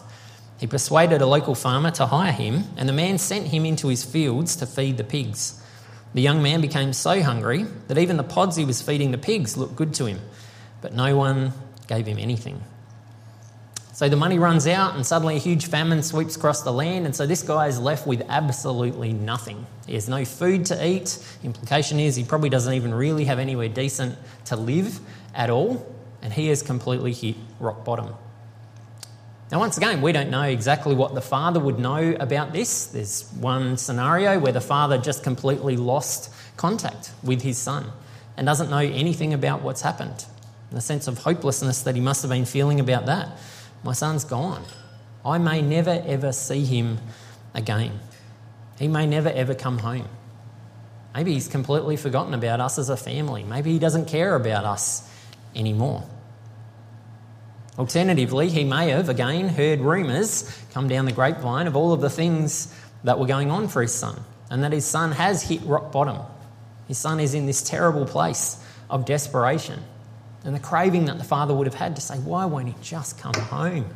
He 0.56 0.66
persuaded 0.66 1.20
a 1.20 1.26
local 1.26 1.54
farmer 1.54 1.90
to 1.90 2.06
hire 2.06 2.32
him, 2.32 2.64
and 2.78 2.88
the 2.88 2.94
man 2.94 3.18
sent 3.18 3.48
him 3.48 3.66
into 3.66 3.88
his 3.88 4.02
fields 4.02 4.56
to 4.56 4.66
feed 4.66 4.96
the 4.96 5.04
pigs. 5.04 5.60
The 6.16 6.22
young 6.22 6.42
man 6.42 6.62
became 6.62 6.94
so 6.94 7.20
hungry 7.20 7.66
that 7.88 7.98
even 7.98 8.16
the 8.16 8.24
pods 8.24 8.56
he 8.56 8.64
was 8.64 8.80
feeding 8.80 9.10
the 9.10 9.18
pigs 9.18 9.58
looked 9.58 9.76
good 9.76 9.92
to 9.96 10.06
him, 10.06 10.18
but 10.80 10.94
no 10.94 11.14
one 11.14 11.52
gave 11.88 12.06
him 12.06 12.18
anything. 12.18 12.62
So 13.92 14.08
the 14.08 14.16
money 14.16 14.38
runs 14.38 14.66
out, 14.66 14.94
and 14.94 15.04
suddenly 15.04 15.36
a 15.36 15.38
huge 15.38 15.66
famine 15.66 16.02
sweeps 16.02 16.34
across 16.34 16.62
the 16.62 16.72
land, 16.72 17.04
and 17.04 17.14
so 17.14 17.26
this 17.26 17.42
guy 17.42 17.66
is 17.66 17.78
left 17.78 18.06
with 18.06 18.22
absolutely 18.30 19.12
nothing. 19.12 19.66
He 19.86 19.92
has 19.92 20.08
no 20.08 20.24
food 20.24 20.64
to 20.66 20.86
eat. 20.86 21.18
Implication 21.44 22.00
is 22.00 22.16
he 22.16 22.24
probably 22.24 22.48
doesn't 22.48 22.72
even 22.72 22.94
really 22.94 23.26
have 23.26 23.38
anywhere 23.38 23.68
decent 23.68 24.16
to 24.46 24.56
live 24.56 24.98
at 25.34 25.50
all, 25.50 25.86
and 26.22 26.32
he 26.32 26.48
has 26.48 26.62
completely 26.62 27.12
hit 27.12 27.36
rock 27.60 27.84
bottom. 27.84 28.14
Now, 29.50 29.60
once 29.60 29.76
again, 29.76 30.02
we 30.02 30.10
don't 30.10 30.30
know 30.30 30.42
exactly 30.42 30.94
what 30.94 31.14
the 31.14 31.20
father 31.20 31.60
would 31.60 31.78
know 31.78 32.16
about 32.18 32.52
this. 32.52 32.86
There's 32.86 33.30
one 33.38 33.76
scenario 33.76 34.40
where 34.40 34.52
the 34.52 34.60
father 34.60 34.98
just 34.98 35.22
completely 35.22 35.76
lost 35.76 36.32
contact 36.56 37.12
with 37.22 37.42
his 37.42 37.56
son 37.56 37.92
and 38.36 38.44
doesn't 38.44 38.70
know 38.70 38.78
anything 38.78 39.32
about 39.32 39.62
what's 39.62 39.82
happened. 39.82 40.24
The 40.72 40.80
sense 40.80 41.06
of 41.06 41.18
hopelessness 41.18 41.82
that 41.82 41.94
he 41.94 42.00
must 42.00 42.22
have 42.22 42.30
been 42.30 42.44
feeling 42.44 42.80
about 42.80 43.06
that. 43.06 43.38
My 43.84 43.92
son's 43.92 44.24
gone. 44.24 44.64
I 45.24 45.38
may 45.38 45.62
never 45.62 46.02
ever 46.04 46.32
see 46.32 46.64
him 46.64 46.98
again. 47.54 48.00
He 48.78 48.88
may 48.88 49.06
never 49.06 49.28
ever 49.28 49.54
come 49.54 49.78
home. 49.78 50.08
Maybe 51.14 51.34
he's 51.34 51.48
completely 51.48 51.96
forgotten 51.96 52.34
about 52.34 52.60
us 52.60 52.78
as 52.78 52.90
a 52.90 52.96
family. 52.96 53.44
Maybe 53.44 53.72
he 53.72 53.78
doesn't 53.78 54.06
care 54.06 54.34
about 54.34 54.64
us 54.64 55.08
anymore. 55.54 56.02
Alternatively, 57.78 58.48
he 58.48 58.64
may 58.64 58.88
have 58.88 59.08
again 59.08 59.48
heard 59.48 59.80
rumours 59.80 60.50
come 60.72 60.88
down 60.88 61.04
the 61.04 61.12
grapevine 61.12 61.66
of 61.66 61.76
all 61.76 61.92
of 61.92 62.00
the 62.00 62.08
things 62.08 62.74
that 63.04 63.18
were 63.18 63.26
going 63.26 63.50
on 63.50 63.68
for 63.68 63.82
his 63.82 63.94
son, 63.94 64.18
and 64.50 64.62
that 64.64 64.72
his 64.72 64.86
son 64.86 65.12
has 65.12 65.42
hit 65.42 65.60
rock 65.62 65.92
bottom. 65.92 66.18
His 66.88 66.96
son 66.96 67.20
is 67.20 67.34
in 67.34 67.44
this 67.46 67.62
terrible 67.62 68.06
place 68.06 68.62
of 68.88 69.04
desperation, 69.04 69.80
and 70.44 70.54
the 70.54 70.60
craving 70.60 71.04
that 71.06 71.18
the 71.18 71.24
father 71.24 71.52
would 71.52 71.66
have 71.66 71.74
had 71.74 71.96
to 71.96 72.02
say, 72.02 72.16
Why 72.16 72.46
won't 72.46 72.68
he 72.68 72.74
just 72.80 73.18
come 73.18 73.34
home? 73.34 73.86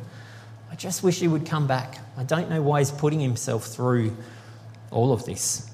I 0.71 0.75
just 0.75 1.01
wish 1.01 1.19
he 1.19 1.27
would 1.27 1.45
come 1.45 1.65
back. 1.65 1.97
I 2.17 2.23
don't 2.23 2.49
know 2.49 2.61
why 2.61 2.79
he's 2.79 2.91
putting 2.91 3.19
himself 3.19 3.65
through 3.65 4.15
all 4.91 5.11
of 5.11 5.25
this. 5.25 5.69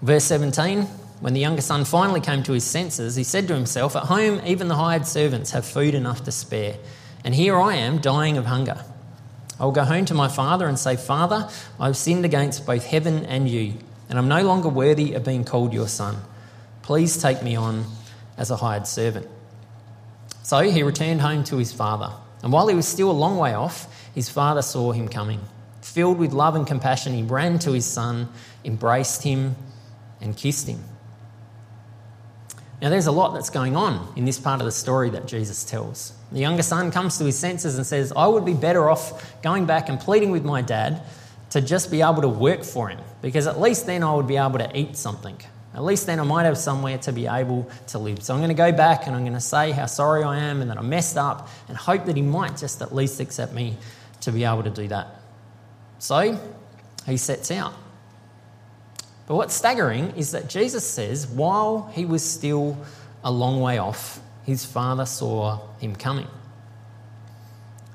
Verse 0.00 0.24
17 0.24 0.88
when 1.20 1.32
the 1.32 1.40
younger 1.40 1.62
son 1.62 1.84
finally 1.84 2.20
came 2.20 2.42
to 2.42 2.52
his 2.52 2.64
senses, 2.64 3.16
he 3.16 3.24
said 3.24 3.48
to 3.48 3.54
himself, 3.54 3.96
At 3.96 4.04
home, 4.04 4.40
even 4.44 4.68
the 4.68 4.74
hired 4.74 5.06
servants 5.06 5.52
have 5.52 5.64
food 5.64 5.94
enough 5.94 6.24
to 6.24 6.32
spare, 6.32 6.76
and 7.24 7.34
here 7.34 7.58
I 7.58 7.76
am 7.76 7.98
dying 7.98 8.36
of 8.36 8.46
hunger. 8.46 8.84
I 9.58 9.64
will 9.64 9.72
go 9.72 9.84
home 9.84 10.04
to 10.06 10.14
my 10.14 10.28
father 10.28 10.66
and 10.66 10.78
say, 10.78 10.96
Father, 10.96 11.48
I 11.80 11.86
have 11.86 11.96
sinned 11.96 12.26
against 12.26 12.66
both 12.66 12.84
heaven 12.84 13.24
and 13.24 13.48
you, 13.48 13.74
and 14.10 14.18
I'm 14.18 14.28
no 14.28 14.42
longer 14.42 14.68
worthy 14.68 15.14
of 15.14 15.24
being 15.24 15.44
called 15.44 15.72
your 15.72 15.88
son. 15.88 16.16
Please 16.82 17.20
take 17.20 17.42
me 17.42 17.56
on 17.56 17.86
as 18.36 18.50
a 18.50 18.56
hired 18.56 18.86
servant. 18.86 19.26
So 20.42 20.60
he 20.60 20.82
returned 20.82 21.22
home 21.22 21.44
to 21.44 21.56
his 21.56 21.72
father, 21.72 22.12
and 22.42 22.52
while 22.52 22.68
he 22.68 22.74
was 22.74 22.86
still 22.86 23.10
a 23.10 23.12
long 23.12 23.38
way 23.38 23.54
off, 23.54 23.88
his 24.14 24.28
father 24.28 24.60
saw 24.60 24.92
him 24.92 25.08
coming. 25.08 25.40
Filled 25.80 26.18
with 26.18 26.32
love 26.32 26.54
and 26.54 26.66
compassion, 26.66 27.14
he 27.14 27.22
ran 27.22 27.58
to 27.60 27.72
his 27.72 27.86
son, 27.86 28.28
embraced 28.64 29.22
him, 29.22 29.56
and 30.20 30.36
kissed 30.36 30.68
him. 30.68 30.84
Now, 32.82 32.90
there's 32.90 33.06
a 33.06 33.12
lot 33.12 33.32
that's 33.32 33.48
going 33.48 33.74
on 33.74 34.12
in 34.16 34.26
this 34.26 34.38
part 34.38 34.60
of 34.60 34.66
the 34.66 34.72
story 34.72 35.08
that 35.10 35.26
Jesus 35.26 35.64
tells. 35.64 36.12
The 36.30 36.40
younger 36.40 36.62
son 36.62 36.90
comes 36.90 37.16
to 37.18 37.24
his 37.24 37.38
senses 37.38 37.76
and 37.76 37.86
says, 37.86 38.12
I 38.14 38.26
would 38.26 38.44
be 38.44 38.52
better 38.52 38.90
off 38.90 39.40
going 39.42 39.64
back 39.64 39.88
and 39.88 39.98
pleading 39.98 40.30
with 40.30 40.44
my 40.44 40.60
dad 40.60 41.02
to 41.50 41.60
just 41.60 41.90
be 41.90 42.02
able 42.02 42.20
to 42.20 42.28
work 42.28 42.64
for 42.64 42.88
him, 42.88 43.00
because 43.22 43.46
at 43.46 43.60
least 43.60 43.86
then 43.86 44.02
I 44.02 44.14
would 44.14 44.26
be 44.26 44.36
able 44.36 44.58
to 44.58 44.70
eat 44.78 44.96
something. 44.96 45.40
At 45.74 45.84
least 45.84 46.06
then 46.06 46.20
I 46.20 46.24
might 46.24 46.44
have 46.44 46.58
somewhere 46.58 46.98
to 46.98 47.12
be 47.12 47.26
able 47.26 47.70
to 47.88 47.98
live. 47.98 48.22
So 48.22 48.34
I'm 48.34 48.40
going 48.40 48.48
to 48.48 48.54
go 48.54 48.72
back 48.72 49.06
and 49.06 49.14
I'm 49.14 49.22
going 49.22 49.34
to 49.34 49.40
say 49.40 49.72
how 49.72 49.86
sorry 49.86 50.22
I 50.22 50.38
am 50.38 50.60
and 50.60 50.70
that 50.70 50.78
I 50.78 50.82
messed 50.82 51.16
up 51.16 51.48
and 51.68 51.76
hope 51.76 52.06
that 52.06 52.16
he 52.16 52.22
might 52.22 52.56
just 52.56 52.82
at 52.82 52.94
least 52.94 53.20
accept 53.20 53.52
me 53.52 53.76
to 54.22 54.32
be 54.32 54.44
able 54.44 54.62
to 54.62 54.70
do 54.70 54.88
that. 54.88 55.20
So 55.98 56.38
he 57.06 57.16
sets 57.16 57.50
out. 57.50 57.74
But 59.26 59.34
what's 59.34 59.54
staggering 59.54 60.12
is 60.16 60.30
that 60.32 60.48
Jesus 60.48 60.86
says, 60.86 61.26
while 61.26 61.90
he 61.92 62.04
was 62.04 62.22
still 62.24 62.78
a 63.24 63.30
long 63.30 63.60
way 63.60 63.78
off, 63.78 64.20
his 64.44 64.64
father 64.64 65.04
saw 65.04 65.60
him 65.78 65.96
coming. 65.96 66.28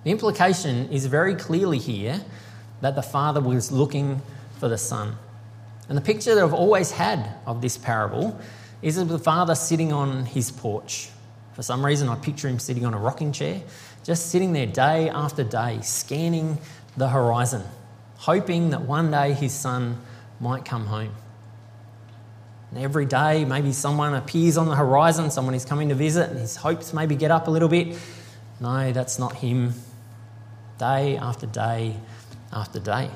The 0.04 0.12
implication 0.12 0.90
is 0.90 1.06
very 1.06 1.36
clearly 1.36 1.78
here 1.78 2.22
that 2.82 2.96
the 2.96 3.02
father 3.02 3.40
was 3.40 3.72
looking 3.72 4.22
for 4.60 4.68
the 4.68 4.78
son. 4.78 5.16
And 5.88 5.98
the 5.98 6.02
picture 6.02 6.36
that 6.36 6.44
I've 6.44 6.54
always 6.54 6.92
had 6.92 7.30
of 7.46 7.62
this 7.62 7.78
parable 7.78 8.40
is 8.82 8.98
of 8.98 9.08
the 9.08 9.20
father 9.20 9.56
sitting 9.56 9.94
on 9.94 10.26
his 10.26 10.52
porch. 10.52 11.10
For 11.54 11.62
some 11.62 11.86
reason, 11.86 12.10
I 12.10 12.16
picture 12.16 12.48
him 12.48 12.60
sitting 12.60 12.86
on 12.86 12.94
a 12.94 12.98
rocking 12.98 13.32
chair, 13.32 13.62
just 14.04 14.32
sitting 14.32 14.54
there 14.54 14.66
day 14.66 15.10
after 15.10 15.44
day, 15.44 15.80
scanning 15.82 16.58
the 16.98 17.10
horizon, 17.10 17.64
hoping 18.18 18.72
that 18.72 18.82
one 18.82 19.12
day 19.12 19.34
his 19.34 19.54
son 19.54 20.02
might 20.42 20.66
come 20.66 20.88
home. 20.88 21.14
And 22.72 22.84
every 22.84 23.06
day, 23.06 23.46
maybe 23.46 23.72
someone 23.74 24.14
appears 24.14 24.58
on 24.58 24.68
the 24.68 24.76
horizon, 24.76 25.30
someone 25.30 25.54
is 25.54 25.66
coming 25.66 25.90
to 25.90 25.96
visit, 25.96 26.30
and 26.30 26.40
his 26.40 26.56
hopes 26.56 26.94
maybe 26.94 27.16
get 27.16 27.32
up 27.32 27.48
a 27.48 27.52
little 27.52 27.70
bit. 27.70 27.98
No, 28.60 28.92
that's 28.92 29.20
not 29.20 29.36
him. 29.36 29.74
Day 30.78 31.18
after 31.18 31.46
day 31.46 31.96
after 32.52 32.80
day. 32.80 33.12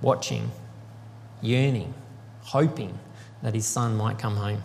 Watching, 0.00 0.50
yearning, 1.40 1.94
hoping 2.42 2.98
that 3.42 3.54
his 3.54 3.66
son 3.66 3.96
might 3.96 4.18
come 4.18 4.36
home. 4.36 4.62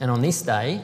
And 0.00 0.10
on 0.10 0.22
this 0.22 0.42
day, 0.42 0.82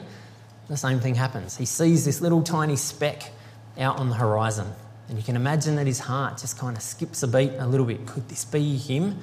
the 0.69 0.77
same 0.77 0.99
thing 0.99 1.15
happens. 1.15 1.57
He 1.57 1.65
sees 1.65 2.05
this 2.05 2.21
little 2.21 2.43
tiny 2.43 2.77
speck 2.77 3.31
out 3.77 3.99
on 3.99 4.09
the 4.09 4.15
horizon. 4.15 4.67
And 5.11 5.19
you 5.19 5.25
can 5.25 5.35
imagine 5.35 5.75
that 5.75 5.87
his 5.87 5.99
heart 5.99 6.37
just 6.37 6.57
kind 6.57 6.77
of 6.77 6.81
skips 6.81 7.21
a 7.21 7.27
beat 7.27 7.51
a 7.59 7.67
little 7.67 7.85
bit. 7.85 8.07
Could 8.07 8.29
this 8.29 8.45
be 8.45 8.77
him? 8.77 9.19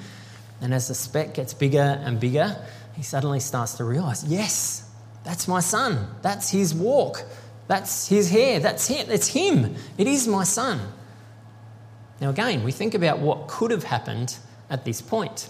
And 0.60 0.74
as 0.74 0.88
the 0.88 0.94
speck 0.94 1.32
gets 1.32 1.54
bigger 1.54 1.98
and 2.04 2.20
bigger, 2.20 2.62
he 2.94 3.02
suddenly 3.02 3.40
starts 3.40 3.72
to 3.78 3.84
realize, 3.84 4.22
yes, 4.22 4.86
that's 5.24 5.48
my 5.48 5.60
son. 5.60 6.08
That's 6.20 6.50
his 6.50 6.74
walk. 6.74 7.24
That's 7.68 8.06
his 8.06 8.30
hair. 8.30 8.60
That's 8.60 8.86
him. 8.86 9.06
It's 9.08 9.28
him. 9.28 9.76
It 9.96 10.06
is 10.06 10.28
my 10.28 10.44
son. 10.44 10.78
Now, 12.20 12.28
again, 12.28 12.64
we 12.64 12.70
think 12.70 12.92
about 12.92 13.20
what 13.20 13.48
could 13.48 13.70
have 13.70 13.84
happened 13.84 14.36
at 14.68 14.84
this 14.84 15.00
point. 15.00 15.48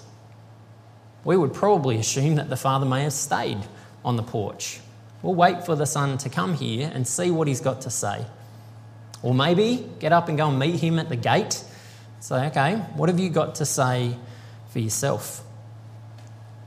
We 1.24 1.36
would 1.36 1.52
probably 1.52 1.98
assume 1.98 2.36
that 2.36 2.48
the 2.48 2.56
father 2.56 2.86
may 2.86 3.02
have 3.02 3.12
stayed 3.12 3.58
on 4.04 4.14
the 4.14 4.22
porch. 4.22 4.78
We'll 5.20 5.34
wait 5.34 5.66
for 5.66 5.74
the 5.74 5.84
son 5.84 6.16
to 6.18 6.28
come 6.28 6.54
here 6.54 6.92
and 6.94 7.08
see 7.08 7.32
what 7.32 7.48
he's 7.48 7.60
got 7.60 7.80
to 7.80 7.90
say. 7.90 8.24
Or 9.22 9.34
maybe 9.34 9.86
get 9.98 10.12
up 10.12 10.28
and 10.28 10.38
go 10.38 10.48
and 10.48 10.58
meet 10.58 10.80
him 10.80 10.98
at 10.98 11.08
the 11.08 11.16
gate. 11.16 11.62
Say, 12.20 12.46
okay, 12.46 12.76
what 12.94 13.08
have 13.08 13.18
you 13.18 13.30
got 13.30 13.56
to 13.56 13.66
say 13.66 14.14
for 14.68 14.78
yourself. 14.78 15.42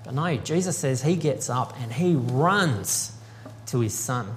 But 0.04 0.14
no, 0.14 0.36
Jesus 0.38 0.78
says 0.78 1.02
he 1.02 1.16
gets 1.16 1.50
up 1.50 1.80
and 1.80 1.94
he 1.94 2.16
runs 2.16 3.16
to 3.68 3.80
his 3.80 3.94
son. 3.94 4.36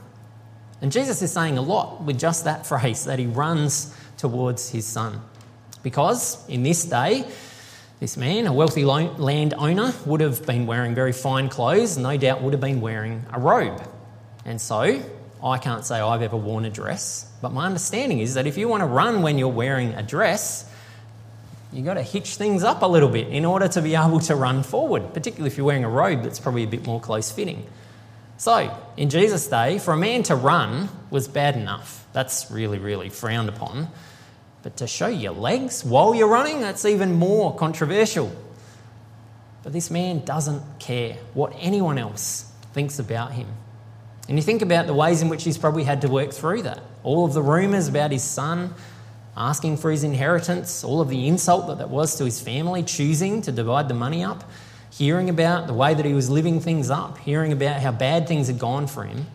And 0.81 0.93
Jesus 0.93 1.23
is 1.23 1.33
saying 1.33 1.57
a 1.57 1.63
lot 1.63 2.03
with 2.03 2.19
just 2.19 2.45
that 2.45 2.67
phrase 2.69 3.05
that 3.07 3.19
he 3.19 3.27
runs 3.27 3.95
towards 4.17 4.71
his 4.71 4.87
son. 4.87 5.21
Because 5.83 6.47
in 6.49 6.63
this 6.63 6.85
day, 6.85 7.27
this 8.01 8.17
man, 8.17 8.47
a 8.47 8.53
wealthy 8.53 8.85
landowner, 8.85 9.95
would 10.05 10.21
have 10.21 10.45
been 10.47 10.67
wearing 10.67 10.95
very 10.95 11.13
fine 11.13 11.49
clothes, 11.49 11.97
no 11.97 12.17
doubt 12.17 12.43
would 12.43 12.53
have 12.53 12.61
been 12.61 12.81
wearing 12.81 13.25
a 13.33 13.39
robe. 13.39 13.83
And 14.45 14.61
so, 14.61 15.03
I 15.45 15.59
can't 15.59 15.85
say 15.85 16.01
I've 16.01 16.23
ever 16.23 16.39
worn 16.39 16.65
a 16.65 16.71
dress, 16.71 17.31
but 17.43 17.53
my 17.53 17.67
understanding 17.67 18.21
is 18.21 18.35
that 18.35 18.47
if 18.47 18.57
you 18.57 18.67
want 18.67 18.81
to 18.81 18.87
run 18.87 19.21
when 19.21 19.37
you're 19.37 19.49
wearing 19.49 19.93
a 19.93 20.03
dress, 20.03 20.65
you've 21.71 21.85
got 21.85 21.95
to 21.95 22.03
hitch 22.03 22.37
things 22.37 22.65
up 22.65 22.81
a 22.81 22.87
little 22.87 23.11
bit 23.11 23.29
in 23.29 23.45
order 23.45 23.69
to 23.69 23.83
be 23.83 23.95
able 23.95 24.21
to 24.21 24.35
run 24.35 24.63
forward, 24.63 25.13
particularly 25.13 25.51
if 25.51 25.59
you're 25.59 25.67
wearing 25.67 25.85
a 25.85 25.89
robe 25.89 26.23
that's 26.23 26.41
probably 26.41 26.65
a 26.65 26.67
bit 26.67 26.87
more 26.87 26.99
close 26.99 27.31
fitting. 27.31 27.67
So, 28.39 28.75
in 28.97 29.11
Jesus' 29.11 29.47
day, 29.47 29.79
for 29.79 29.93
a 29.93 29.97
man 29.97 30.23
to 30.25 30.35
run 30.35 30.89
was 31.11 31.29
bad 31.29 31.57
enough. 31.57 32.07
That's 32.15 32.51
really, 32.51 32.79
really 32.79 33.11
frowned 33.11 33.51
upon. 33.51 33.89
But 34.63 34.79
to 34.79 34.87
show 34.87 35.09
your 35.09 35.33
legs 35.33 35.85
while 35.85 36.15
you're 36.15 36.29
running, 36.29 36.63
that's 36.63 36.87
even 36.87 37.15
more 37.15 37.55
controversial. 37.55 38.33
But 39.63 39.73
this 39.73 39.91
man 39.91 40.25
doesn't 40.25 40.79
care 40.79 41.19
what 41.35 41.53
anyone 41.59 41.99
else 41.99 42.51
thinks 42.73 42.99
about 42.99 43.33
him. 43.33 43.47
And 44.29 44.39
you 44.39 44.43
think 44.43 44.63
about 44.63 44.87
the 44.87 44.95
ways 44.95 45.21
in 45.21 45.29
which 45.29 45.45
he's 45.45 45.59
probably 45.59 45.85
had 45.85 46.01
to 46.03 46.09
work 46.09 46.33
through 46.33 46.63
that. 46.63 46.81
All 47.03 47.25
of 47.27 47.35
the 47.35 47.43
rumours 47.43 47.89
about 47.89 48.11
his 48.11 48.23
son, 48.23 48.75
asking 49.37 49.77
for 49.77 49.91
his 49.91 50.05
inheritance, 50.05 50.83
all 50.83 51.01
of 51.01 51.09
the 51.09 51.29
insult 51.29 51.67
that 51.67 51.79
that 51.79 51.91
was 51.91 52.17
to 52.17 52.25
his 52.25 52.41
family, 52.41 52.83
choosing 52.83 53.43
to 53.43 53.53
divide 53.53 53.89
the 53.89 53.95
money 53.95 54.25
up, 54.25 54.51
hearing 54.91 55.29
about 55.29 55.67
the 55.67 55.75
way 55.75 55.93
that 55.93 56.07
he 56.07 56.15
was 56.15 56.31
living 56.31 56.61
things 56.61 56.89
up, 56.89 57.19
hearing 57.19 57.53
about 57.53 57.81
how 57.81 57.93
bad 57.93 58.27
things 58.27 58.47
had 58.47 58.59
gone 58.59 58.87
for 58.87 59.05
him. 59.05 59.27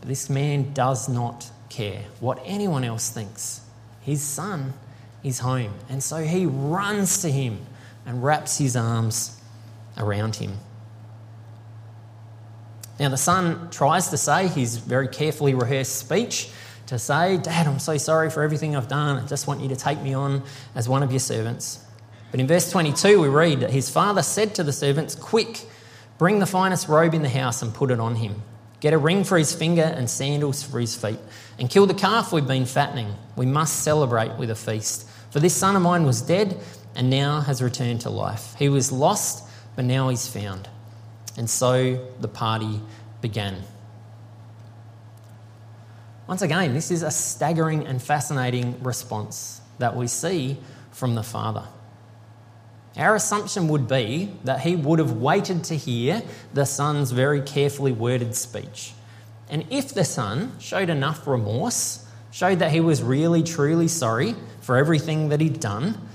But 0.00 0.08
this 0.08 0.28
man 0.28 0.72
does 0.74 1.08
not 1.08 1.50
care 1.70 2.04
what 2.18 2.40
anyone 2.44 2.84
else 2.84 3.10
thinks. 3.10 3.62
His 4.02 4.22
son 4.22 4.74
is 5.22 5.38
home. 5.38 5.72
And 5.88 6.02
so 6.02 6.18
he 6.18 6.46
runs 6.46 7.22
to 7.22 7.30
him 7.30 7.60
and 8.04 8.22
wraps 8.22 8.58
his 8.58 8.76
arms 8.76 9.40
around 9.96 10.36
him. 10.36 10.58
Now, 13.00 13.08
the 13.08 13.16
son 13.16 13.70
tries 13.70 14.08
to 14.08 14.18
say 14.18 14.46
his 14.46 14.76
very 14.76 15.08
carefully 15.08 15.54
rehearsed 15.54 15.96
speech 15.96 16.50
to 16.88 16.98
say, 16.98 17.38
Dad, 17.38 17.66
I'm 17.66 17.78
so 17.78 17.96
sorry 17.96 18.28
for 18.28 18.42
everything 18.42 18.76
I've 18.76 18.88
done. 18.88 19.16
I 19.16 19.26
just 19.26 19.46
want 19.46 19.62
you 19.62 19.68
to 19.70 19.76
take 19.76 20.02
me 20.02 20.12
on 20.12 20.42
as 20.74 20.86
one 20.86 21.02
of 21.02 21.10
your 21.10 21.18
servants. 21.18 21.82
But 22.30 22.40
in 22.40 22.46
verse 22.46 22.70
22, 22.70 23.18
we 23.18 23.28
read 23.28 23.60
that 23.60 23.70
his 23.70 23.88
father 23.88 24.22
said 24.22 24.54
to 24.56 24.62
the 24.62 24.72
servants, 24.72 25.14
Quick, 25.14 25.62
bring 26.18 26.40
the 26.40 26.46
finest 26.46 26.88
robe 26.88 27.14
in 27.14 27.22
the 27.22 27.30
house 27.30 27.62
and 27.62 27.72
put 27.72 27.90
it 27.90 28.00
on 28.00 28.16
him. 28.16 28.42
Get 28.80 28.92
a 28.92 28.98
ring 28.98 29.24
for 29.24 29.38
his 29.38 29.54
finger 29.54 29.82
and 29.82 30.08
sandals 30.08 30.62
for 30.62 30.78
his 30.78 30.94
feet. 30.94 31.18
And 31.58 31.70
kill 31.70 31.86
the 31.86 31.94
calf 31.94 32.34
we've 32.34 32.46
been 32.46 32.66
fattening. 32.66 33.14
We 33.34 33.46
must 33.46 33.82
celebrate 33.82 34.36
with 34.36 34.50
a 34.50 34.54
feast. 34.54 35.08
For 35.30 35.40
this 35.40 35.56
son 35.56 35.74
of 35.74 35.80
mine 35.80 36.04
was 36.04 36.20
dead 36.20 36.60
and 36.94 37.08
now 37.08 37.40
has 37.40 37.62
returned 37.62 38.02
to 38.02 38.10
life. 38.10 38.54
He 38.58 38.68
was 38.68 38.92
lost, 38.92 39.48
but 39.74 39.86
now 39.86 40.10
he's 40.10 40.28
found. 40.28 40.68
And 41.40 41.48
so 41.48 42.06
the 42.20 42.28
party 42.28 42.82
began. 43.22 43.64
once 46.26 46.42
again, 46.42 46.74
this 46.74 46.90
is 46.90 47.02
a 47.02 47.10
staggering 47.10 47.86
and 47.86 48.02
fascinating 48.02 48.82
response 48.82 49.62
that 49.78 49.96
we 49.96 50.06
see 50.06 50.58
from 50.92 51.14
the 51.14 51.22
Father. 51.22 51.64
Our 52.94 53.14
assumption 53.14 53.68
would 53.68 53.88
be 53.88 54.36
that 54.44 54.60
he 54.60 54.76
would 54.76 54.98
have 54.98 55.12
waited 55.12 55.64
to 55.64 55.76
hear 55.76 56.22
the 56.52 56.66
Son's 56.66 57.10
very 57.10 57.40
carefully 57.40 57.92
worded 57.92 58.34
speech. 58.34 58.92
And 59.48 59.64
if 59.70 59.94
the 59.94 60.04
Son 60.04 60.52
showed 60.60 60.90
enough 60.90 61.26
remorse, 61.26 62.06
showed 62.30 62.58
that 62.58 62.70
he 62.70 62.80
was 62.80 63.02
really, 63.02 63.42
truly 63.42 63.88
sorry 63.88 64.34
for 64.60 64.76
everything 64.76 65.30
that 65.30 65.40
he'd 65.40 65.58
done, 65.58 66.06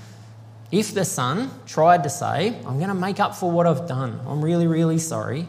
if 0.70 0.92
the 0.92 1.04
Son 1.04 1.50
tried 1.66 2.02
to 2.04 2.10
say, 2.10 2.56
I'm 2.66 2.78
going 2.78 2.88
to 2.88 2.94
make 2.94 3.20
up 3.20 3.34
for 3.34 3.50
what 3.50 3.66
I've 3.66 3.86
done, 3.86 4.20
I'm 4.26 4.42
really, 4.42 4.66
really 4.66 4.98
sorry, 4.98 5.46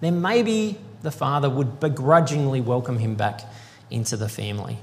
then 0.00 0.20
maybe 0.20 0.78
the 1.02 1.10
Father 1.10 1.50
would 1.50 1.80
begrudgingly 1.80 2.60
welcome 2.60 2.98
him 2.98 3.14
back 3.14 3.40
into 3.90 4.16
the 4.16 4.28
family. 4.28 4.78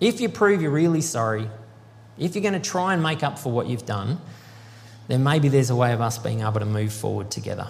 If 0.00 0.20
you 0.20 0.28
prove 0.28 0.62
you're 0.62 0.70
really 0.70 1.00
sorry, 1.00 1.48
if 2.18 2.34
you're 2.34 2.42
going 2.42 2.54
to 2.54 2.70
try 2.70 2.94
and 2.94 3.02
make 3.02 3.22
up 3.22 3.38
for 3.38 3.52
what 3.52 3.66
you've 3.66 3.86
done, 3.86 4.20
then 5.08 5.22
maybe 5.22 5.48
there's 5.48 5.70
a 5.70 5.76
way 5.76 5.92
of 5.92 6.00
us 6.00 6.18
being 6.18 6.40
able 6.40 6.60
to 6.60 6.66
move 6.66 6.92
forward 6.92 7.30
together. 7.30 7.68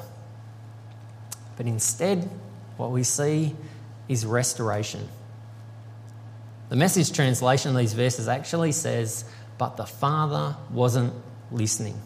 But 1.56 1.66
instead, 1.66 2.28
what 2.76 2.90
we 2.90 3.02
see 3.02 3.56
is 4.08 4.24
restoration. 4.24 5.08
The 6.68 6.76
message 6.76 7.12
translation 7.12 7.72
of 7.72 7.76
these 7.76 7.92
verses 7.92 8.28
actually 8.28 8.72
says, 8.72 9.24
But 9.58 9.76
the 9.76 9.86
Father 9.86 10.56
wasn't 10.70 11.12
listening. 11.50 12.00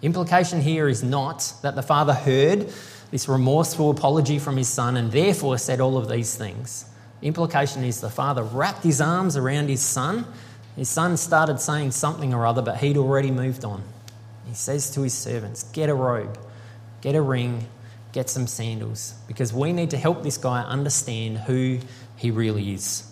Implication 0.00 0.60
here 0.60 0.88
is 0.88 1.02
not 1.02 1.52
that 1.62 1.74
the 1.74 1.82
Father 1.82 2.14
heard 2.14 2.72
this 3.10 3.28
remorseful 3.28 3.90
apology 3.90 4.38
from 4.38 4.56
his 4.56 4.68
Son 4.68 4.96
and 4.96 5.10
therefore 5.10 5.58
said 5.58 5.80
all 5.80 5.96
of 5.96 6.08
these 6.08 6.34
things. 6.36 6.84
Implication 7.22 7.82
is 7.82 8.00
the 8.00 8.10
Father 8.10 8.42
wrapped 8.42 8.84
his 8.84 9.00
arms 9.00 9.36
around 9.36 9.68
his 9.68 9.80
Son. 9.80 10.26
His 10.76 10.88
Son 10.88 11.16
started 11.16 11.60
saying 11.60 11.90
something 11.90 12.32
or 12.32 12.46
other, 12.46 12.62
but 12.62 12.78
he'd 12.78 12.96
already 12.96 13.30
moved 13.30 13.64
on. 13.64 13.82
He 14.46 14.54
says 14.54 14.90
to 14.90 15.02
his 15.02 15.14
servants, 15.14 15.64
Get 15.64 15.88
a 15.88 15.94
robe, 15.94 16.38
get 17.00 17.16
a 17.16 17.22
ring, 17.22 17.66
get 18.12 18.30
some 18.30 18.46
sandals, 18.46 19.14
because 19.26 19.52
we 19.52 19.72
need 19.72 19.90
to 19.90 19.96
help 19.96 20.22
this 20.22 20.38
guy 20.38 20.62
understand 20.62 21.38
who 21.38 21.80
he 22.16 22.30
really 22.30 22.72
is. 22.72 23.07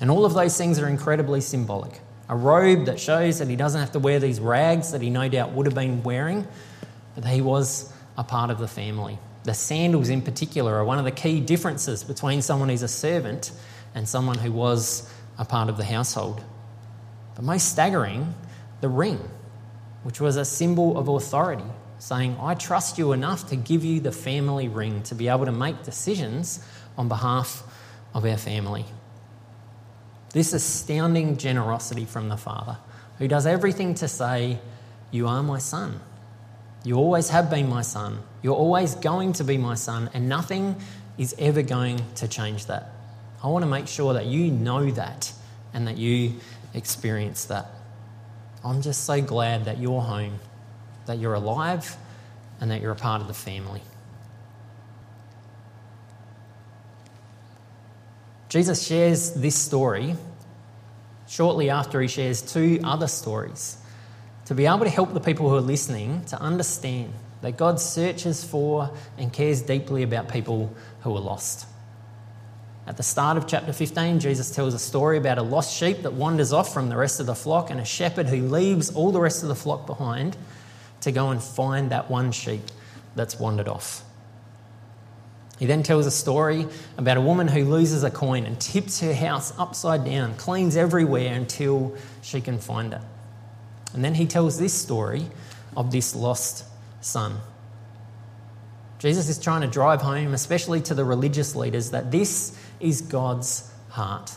And 0.00 0.10
all 0.10 0.24
of 0.24 0.34
those 0.34 0.56
things 0.56 0.78
are 0.78 0.88
incredibly 0.88 1.40
symbolic. 1.40 2.00
A 2.28 2.36
robe 2.36 2.86
that 2.86 3.00
shows 3.00 3.38
that 3.38 3.48
he 3.48 3.56
doesn't 3.56 3.80
have 3.80 3.92
to 3.92 3.98
wear 3.98 4.18
these 4.18 4.40
rags 4.40 4.92
that 4.92 5.00
he 5.00 5.10
no 5.10 5.28
doubt 5.28 5.52
would 5.52 5.66
have 5.66 5.74
been 5.74 6.02
wearing, 6.02 6.46
but 7.14 7.24
that 7.24 7.32
he 7.32 7.40
was 7.40 7.92
a 8.18 8.24
part 8.24 8.50
of 8.50 8.58
the 8.58 8.68
family. 8.68 9.18
The 9.44 9.54
sandals, 9.54 10.08
in 10.08 10.22
particular, 10.22 10.74
are 10.74 10.84
one 10.84 10.98
of 10.98 11.04
the 11.04 11.12
key 11.12 11.40
differences 11.40 12.02
between 12.02 12.42
someone 12.42 12.68
who's 12.68 12.82
a 12.82 12.88
servant 12.88 13.52
and 13.94 14.08
someone 14.08 14.38
who 14.38 14.52
was 14.52 15.10
a 15.38 15.44
part 15.44 15.68
of 15.68 15.76
the 15.76 15.84
household. 15.84 16.42
But 17.36 17.44
most 17.44 17.70
staggering, 17.70 18.34
the 18.80 18.88
ring 18.88 19.20
which 20.06 20.20
was 20.20 20.36
a 20.36 20.44
symbol 20.44 20.96
of 20.96 21.08
authority, 21.08 21.64
saying, 21.98 22.36
I 22.40 22.54
trust 22.54 22.96
you 22.96 23.10
enough 23.10 23.48
to 23.48 23.56
give 23.56 23.84
you 23.84 23.98
the 23.98 24.12
family 24.12 24.68
ring 24.68 25.02
to 25.02 25.16
be 25.16 25.26
able 25.26 25.46
to 25.46 25.52
make 25.52 25.82
decisions 25.82 26.64
on 26.96 27.08
behalf 27.08 27.64
of 28.14 28.24
our 28.24 28.36
family. 28.36 28.84
This 30.36 30.52
astounding 30.52 31.38
generosity 31.38 32.04
from 32.04 32.28
the 32.28 32.36
Father, 32.36 32.76
who 33.16 33.26
does 33.26 33.46
everything 33.46 33.94
to 33.94 34.06
say, 34.06 34.58
You 35.10 35.28
are 35.28 35.42
my 35.42 35.56
son. 35.56 35.98
You 36.84 36.96
always 36.96 37.30
have 37.30 37.48
been 37.48 37.70
my 37.70 37.80
son. 37.80 38.18
You're 38.42 38.54
always 38.54 38.96
going 38.96 39.32
to 39.32 39.44
be 39.44 39.56
my 39.56 39.76
son, 39.76 40.10
and 40.12 40.28
nothing 40.28 40.76
is 41.16 41.34
ever 41.38 41.62
going 41.62 42.02
to 42.16 42.28
change 42.28 42.66
that. 42.66 42.90
I 43.42 43.48
want 43.48 43.62
to 43.62 43.66
make 43.66 43.88
sure 43.88 44.12
that 44.12 44.26
you 44.26 44.50
know 44.50 44.90
that 44.90 45.32
and 45.72 45.88
that 45.88 45.96
you 45.96 46.34
experience 46.74 47.46
that. 47.46 47.68
I'm 48.62 48.82
just 48.82 49.04
so 49.04 49.22
glad 49.22 49.64
that 49.64 49.78
you're 49.78 50.02
home, 50.02 50.38
that 51.06 51.18
you're 51.18 51.32
alive, 51.32 51.96
and 52.60 52.70
that 52.70 52.82
you're 52.82 52.92
a 52.92 52.94
part 52.94 53.22
of 53.22 53.26
the 53.26 53.32
family. 53.32 53.80
Jesus 58.56 58.86
shares 58.86 59.32
this 59.32 59.54
story 59.54 60.16
shortly 61.28 61.68
after 61.68 62.00
he 62.00 62.08
shares 62.08 62.40
two 62.40 62.80
other 62.82 63.06
stories 63.06 63.76
to 64.46 64.54
be 64.54 64.64
able 64.64 64.78
to 64.84 64.88
help 64.88 65.12
the 65.12 65.20
people 65.20 65.50
who 65.50 65.56
are 65.56 65.60
listening 65.60 66.24
to 66.24 66.40
understand 66.40 67.12
that 67.42 67.58
God 67.58 67.78
searches 67.78 68.42
for 68.42 68.90
and 69.18 69.30
cares 69.30 69.60
deeply 69.60 70.02
about 70.04 70.30
people 70.30 70.74
who 71.02 71.14
are 71.14 71.20
lost. 71.20 71.66
At 72.86 72.96
the 72.96 73.02
start 73.02 73.36
of 73.36 73.46
chapter 73.46 73.74
15, 73.74 74.20
Jesus 74.20 74.50
tells 74.50 74.72
a 74.72 74.78
story 74.78 75.18
about 75.18 75.36
a 75.36 75.42
lost 75.42 75.76
sheep 75.76 76.00
that 76.04 76.14
wanders 76.14 76.54
off 76.54 76.72
from 76.72 76.88
the 76.88 76.96
rest 76.96 77.20
of 77.20 77.26
the 77.26 77.34
flock 77.34 77.68
and 77.68 77.78
a 77.78 77.84
shepherd 77.84 78.26
who 78.26 78.48
leaves 78.48 78.88
all 78.88 79.12
the 79.12 79.20
rest 79.20 79.42
of 79.42 79.50
the 79.50 79.54
flock 79.54 79.84
behind 79.84 80.34
to 81.02 81.12
go 81.12 81.28
and 81.28 81.42
find 81.42 81.90
that 81.90 82.10
one 82.10 82.32
sheep 82.32 82.62
that's 83.14 83.38
wandered 83.38 83.68
off. 83.68 84.05
He 85.58 85.66
then 85.66 85.82
tells 85.82 86.06
a 86.06 86.10
story 86.10 86.66
about 86.98 87.16
a 87.16 87.20
woman 87.20 87.48
who 87.48 87.64
loses 87.64 88.04
a 88.04 88.10
coin 88.10 88.44
and 88.44 88.60
tips 88.60 89.00
her 89.00 89.14
house 89.14 89.52
upside 89.58 90.04
down, 90.04 90.34
cleans 90.36 90.76
everywhere 90.76 91.32
until 91.32 91.96
she 92.22 92.40
can 92.40 92.58
find 92.58 92.92
it. 92.92 93.00
And 93.94 94.04
then 94.04 94.14
he 94.14 94.26
tells 94.26 94.58
this 94.58 94.74
story 94.74 95.26
of 95.76 95.90
this 95.90 96.14
lost 96.14 96.64
son. 97.00 97.38
Jesus 98.98 99.28
is 99.28 99.38
trying 99.38 99.62
to 99.62 99.66
drive 99.66 100.02
home, 100.02 100.34
especially 100.34 100.80
to 100.82 100.94
the 100.94 101.04
religious 101.04 101.54
leaders, 101.54 101.90
that 101.90 102.10
this 102.10 102.58
is 102.80 103.02
God's 103.02 103.70
heart. 103.90 104.32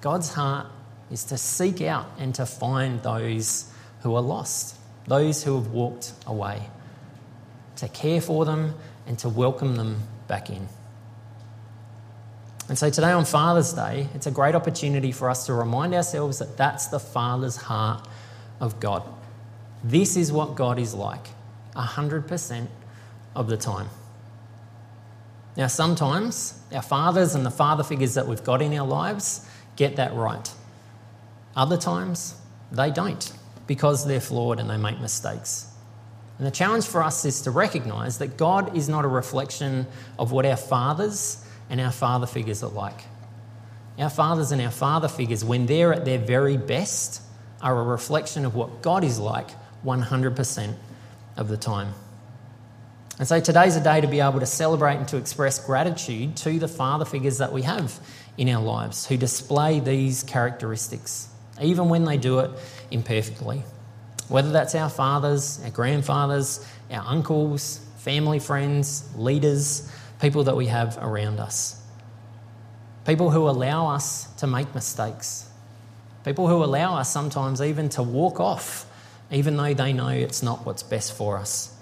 God's 0.00 0.32
heart 0.32 0.66
is 1.10 1.24
to 1.24 1.38
seek 1.38 1.80
out 1.82 2.06
and 2.18 2.34
to 2.36 2.46
find 2.46 3.02
those 3.02 3.70
who 4.02 4.14
are 4.14 4.22
lost, 4.22 4.76
those 5.06 5.42
who 5.42 5.56
have 5.56 5.68
walked 5.68 6.12
away, 6.26 6.68
to 7.78 7.88
care 7.88 8.20
for 8.20 8.44
them 8.44 8.74
and 9.06 9.18
to 9.20 9.28
welcome 9.28 9.76
them 9.76 10.02
back 10.26 10.50
in. 10.50 10.68
And 12.68 12.78
so 12.78 12.90
today 12.90 13.12
on 13.12 13.24
Father's 13.24 13.72
Day, 13.72 14.08
it's 14.14 14.26
a 14.26 14.30
great 14.30 14.54
opportunity 14.54 15.10
for 15.10 15.30
us 15.30 15.46
to 15.46 15.54
remind 15.54 15.94
ourselves 15.94 16.38
that 16.40 16.56
that's 16.56 16.88
the 16.88 17.00
Father's 17.00 17.56
heart 17.56 18.06
of 18.60 18.78
God. 18.78 19.02
This 19.82 20.16
is 20.16 20.30
what 20.30 20.54
God 20.54 20.78
is 20.78 20.92
like 20.92 21.28
100% 21.74 22.66
of 23.34 23.48
the 23.48 23.56
time. 23.56 23.88
Now, 25.56 25.68
sometimes 25.68 26.60
our 26.72 26.82
fathers 26.82 27.34
and 27.34 27.46
the 27.46 27.50
father 27.50 27.82
figures 27.82 28.14
that 28.14 28.26
we've 28.26 28.44
got 28.44 28.60
in 28.60 28.74
our 28.74 28.86
lives 28.86 29.48
get 29.76 29.96
that 29.96 30.14
right. 30.14 30.52
Other 31.56 31.76
times, 31.76 32.34
they 32.70 32.90
don't 32.90 33.32
because 33.66 34.06
they're 34.06 34.20
flawed 34.20 34.60
and 34.60 34.68
they 34.68 34.76
make 34.76 35.00
mistakes. 35.00 35.67
And 36.38 36.46
the 36.46 36.52
challenge 36.52 36.86
for 36.86 37.02
us 37.02 37.24
is 37.24 37.42
to 37.42 37.50
recognize 37.50 38.18
that 38.18 38.36
God 38.36 38.76
is 38.76 38.88
not 38.88 39.04
a 39.04 39.08
reflection 39.08 39.86
of 40.18 40.30
what 40.30 40.46
our 40.46 40.56
fathers 40.56 41.44
and 41.68 41.80
our 41.80 41.90
father 41.90 42.26
figures 42.26 42.62
are 42.62 42.70
like. 42.70 43.00
Our 43.98 44.10
fathers 44.10 44.52
and 44.52 44.62
our 44.62 44.70
father 44.70 45.08
figures, 45.08 45.44
when 45.44 45.66
they're 45.66 45.92
at 45.92 46.04
their 46.04 46.18
very 46.18 46.56
best, 46.56 47.20
are 47.60 47.76
a 47.76 47.82
reflection 47.82 48.44
of 48.44 48.54
what 48.54 48.82
God 48.82 49.02
is 49.02 49.18
like 49.18 49.48
100% 49.84 50.74
of 51.36 51.48
the 51.48 51.56
time. 51.56 51.92
And 53.18 53.26
so 53.26 53.40
today's 53.40 53.74
a 53.74 53.82
day 53.82 54.00
to 54.00 54.06
be 54.06 54.20
able 54.20 54.38
to 54.38 54.46
celebrate 54.46 54.94
and 54.94 55.08
to 55.08 55.16
express 55.16 55.64
gratitude 55.64 56.36
to 56.38 56.60
the 56.60 56.68
father 56.68 57.04
figures 57.04 57.38
that 57.38 57.52
we 57.52 57.62
have 57.62 57.98
in 58.36 58.48
our 58.48 58.62
lives 58.62 59.06
who 59.06 59.16
display 59.16 59.80
these 59.80 60.22
characteristics, 60.22 61.28
even 61.60 61.88
when 61.88 62.04
they 62.04 62.16
do 62.16 62.38
it 62.38 62.52
imperfectly. 62.92 63.64
Whether 64.28 64.50
that's 64.50 64.74
our 64.74 64.90
fathers, 64.90 65.60
our 65.64 65.70
grandfathers, 65.70 66.66
our 66.90 67.04
uncles, 67.06 67.80
family 67.98 68.38
friends, 68.38 69.08
leaders, 69.16 69.90
people 70.20 70.44
that 70.44 70.56
we 70.56 70.66
have 70.66 70.98
around 71.00 71.40
us. 71.40 71.80
People 73.06 73.30
who 73.30 73.48
allow 73.48 73.88
us 73.88 74.26
to 74.36 74.46
make 74.46 74.74
mistakes. 74.74 75.48
People 76.24 76.46
who 76.48 76.62
allow 76.62 76.96
us 76.96 77.10
sometimes 77.10 77.62
even 77.62 77.88
to 77.90 78.02
walk 78.02 78.38
off, 78.38 78.84
even 79.30 79.56
though 79.56 79.72
they 79.72 79.92
know 79.92 80.08
it's 80.08 80.42
not 80.42 80.66
what's 80.66 80.82
best 80.82 81.14
for 81.14 81.38
us. 81.38 81.74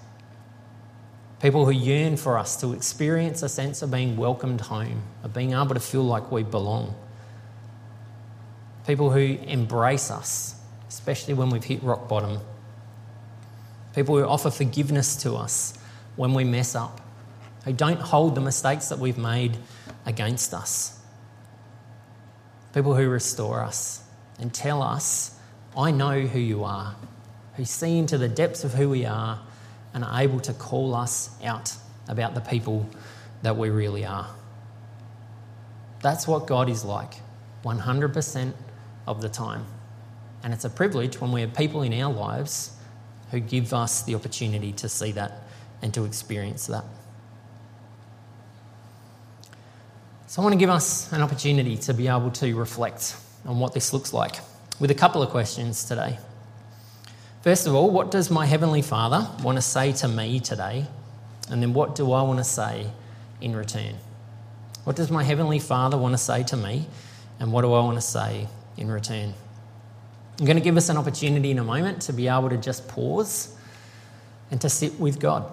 People 1.41 1.65
who 1.65 1.71
yearn 1.71 2.17
for 2.17 2.37
us 2.37 2.55
to 2.61 2.73
experience 2.73 3.43
a 3.43 3.49
sense 3.49 3.81
of 3.81 3.91
being 3.91 4.17
welcomed 4.17 4.61
home, 4.61 5.03
of 5.23 5.33
being 5.33 5.53
able 5.53 5.75
to 5.75 5.79
feel 5.79 6.03
like 6.03 6.31
we 6.31 6.43
belong. 6.43 6.95
People 8.87 9.11
who 9.11 9.19
embrace 9.19 10.09
us, 10.09 10.56
especially 10.87 11.33
when 11.33 11.49
we've 11.49 11.63
hit 11.63 11.83
rock 11.83 12.07
bottom. 12.07 12.39
People 13.95 14.17
who 14.17 14.23
offer 14.23 14.49
forgiveness 14.49 15.15
to 15.23 15.35
us 15.35 15.77
when 16.15 16.33
we 16.33 16.43
mess 16.43 16.75
up, 16.75 17.01
who 17.65 17.73
don't 17.73 17.99
hold 17.99 18.35
the 18.35 18.41
mistakes 18.41 18.89
that 18.89 18.99
we've 18.99 19.17
made 19.17 19.57
against 20.05 20.53
us. 20.53 20.99
People 22.73 22.95
who 22.95 23.09
restore 23.09 23.61
us 23.61 24.03
and 24.39 24.53
tell 24.53 24.81
us, 24.81 25.37
I 25.75 25.91
know 25.91 26.21
who 26.21 26.39
you 26.39 26.63
are, 26.63 26.95
who 27.55 27.65
see 27.65 27.97
into 27.97 28.17
the 28.17 28.27
depths 28.27 28.63
of 28.63 28.73
who 28.73 28.89
we 28.89 29.05
are 29.05 29.39
and 29.93 30.03
are 30.03 30.21
able 30.21 30.39
to 30.41 30.53
call 30.53 30.93
us 30.93 31.29
out 31.43 31.73
about 32.07 32.35
the 32.35 32.41
people 32.41 32.87
that 33.41 33.57
we 33.57 33.69
really 33.69 34.05
are. 34.05 34.27
That's 36.01 36.27
what 36.27 36.45
God 36.47 36.69
is 36.69 36.85
like 36.85 37.15
100% 37.63 38.53
of 39.07 39.21
the 39.21 39.29
time. 39.29 39.65
And 40.43 40.53
it's 40.53 40.65
a 40.65 40.69
privilege 40.69 41.19
when 41.19 41.31
we 41.31 41.41
have 41.41 41.53
people 41.53 41.81
in 41.81 41.93
our 41.93 42.13
lives 42.13 42.71
who 43.31 43.39
give 43.39 43.73
us 43.73 44.03
the 44.03 44.15
opportunity 44.15 44.71
to 44.73 44.87
see 44.87 45.11
that 45.13 45.43
and 45.81 45.93
to 45.93 46.05
experience 46.05 46.67
that. 46.67 46.85
So, 50.27 50.41
I 50.41 50.43
want 50.43 50.53
to 50.53 50.59
give 50.59 50.69
us 50.69 51.11
an 51.13 51.21
opportunity 51.21 51.77
to 51.77 51.93
be 51.93 52.07
able 52.07 52.31
to 52.31 52.53
reflect 52.55 53.15
on 53.45 53.59
what 53.59 53.73
this 53.73 53.93
looks 53.93 54.13
like 54.13 54.35
with 54.79 54.91
a 54.91 54.95
couple 54.95 55.23
of 55.23 55.29
questions 55.29 55.85
today. 55.85 56.19
First 57.41 57.65
of 57.65 57.73
all, 57.73 57.89
what 57.89 58.11
does 58.11 58.29
my 58.29 58.45
Heavenly 58.45 58.81
Father 58.81 59.27
want 59.41 59.57
to 59.57 59.61
say 59.61 59.93
to 59.93 60.07
me 60.07 60.39
today? 60.39 60.85
And 61.49 61.61
then 61.61 61.73
what 61.73 61.95
do 61.95 62.11
I 62.11 62.21
want 62.23 62.39
to 62.39 62.43
say 62.43 62.87
in 63.39 63.55
return? 63.55 63.95
What 64.83 64.95
does 64.95 65.09
my 65.09 65.23
Heavenly 65.23 65.59
Father 65.59 65.97
want 65.97 66.13
to 66.13 66.17
say 66.17 66.43
to 66.43 66.57
me? 66.57 66.87
And 67.39 67.53
what 67.53 67.61
do 67.61 67.73
I 67.73 67.79
want 67.79 67.95
to 67.95 68.01
say 68.01 68.47
in 68.75 68.91
return? 68.91 69.33
I'm 70.39 70.45
going 70.45 70.57
to 70.57 70.63
give 70.63 70.77
us 70.77 70.89
an 70.89 70.97
opportunity 70.97 71.49
in 71.49 71.57
a 71.57 71.63
moment 71.63 72.03
to 72.03 72.13
be 72.13 72.27
able 72.27 72.49
to 72.49 72.57
just 72.57 72.87
pause 72.87 73.55
and 74.51 74.61
to 74.61 74.69
sit 74.69 74.99
with 74.99 75.19
God. 75.19 75.51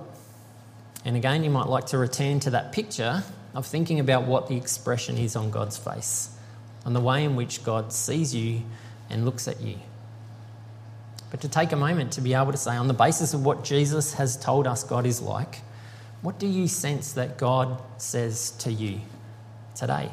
And 1.05 1.17
again, 1.17 1.43
you 1.43 1.51
might 1.51 1.69
like 1.69 1.87
to 1.87 1.99
return 1.99 2.41
to 2.41 2.51
that 2.51 2.73
picture 2.73 3.23
of 3.55 3.67
thinking 3.67 3.99
about 3.99 4.25
what 4.25 4.49
the 4.49 4.57
expression 4.57 5.17
is 5.17 5.37
on 5.37 5.51
God's 5.51 5.79
face, 5.79 6.37
on 6.85 6.93
the 6.93 7.01
way 7.01 7.25
in 7.25 7.35
which 7.35 7.65
God 7.65 7.93
sees 7.93 8.35
you 8.35 8.63
and 9.09 9.25
looks 9.25 9.49
at 9.49 9.61
you. 9.61 9.77
But 11.31 11.41
to 11.41 11.49
take 11.49 11.73
a 11.73 11.77
moment 11.77 12.13
to 12.13 12.21
be 12.21 12.35
able 12.35 12.53
to 12.53 12.59
say, 12.59 12.77
on 12.77 12.87
the 12.87 12.95
basis 12.95 13.33
of 13.33 13.45
what 13.45 13.65
Jesus 13.65 14.15
has 14.15 14.37
told 14.37 14.67
us 14.67 14.85
God 14.85 15.07
is 15.07 15.21
like, 15.21 15.63
what 16.21 16.39
do 16.39 16.47
you 16.47 16.69
sense 16.69 17.13
that 17.15 17.39
God 17.39 17.83
says 17.97 18.51
to 18.59 18.73
you 18.73 19.01
today, 19.75 20.11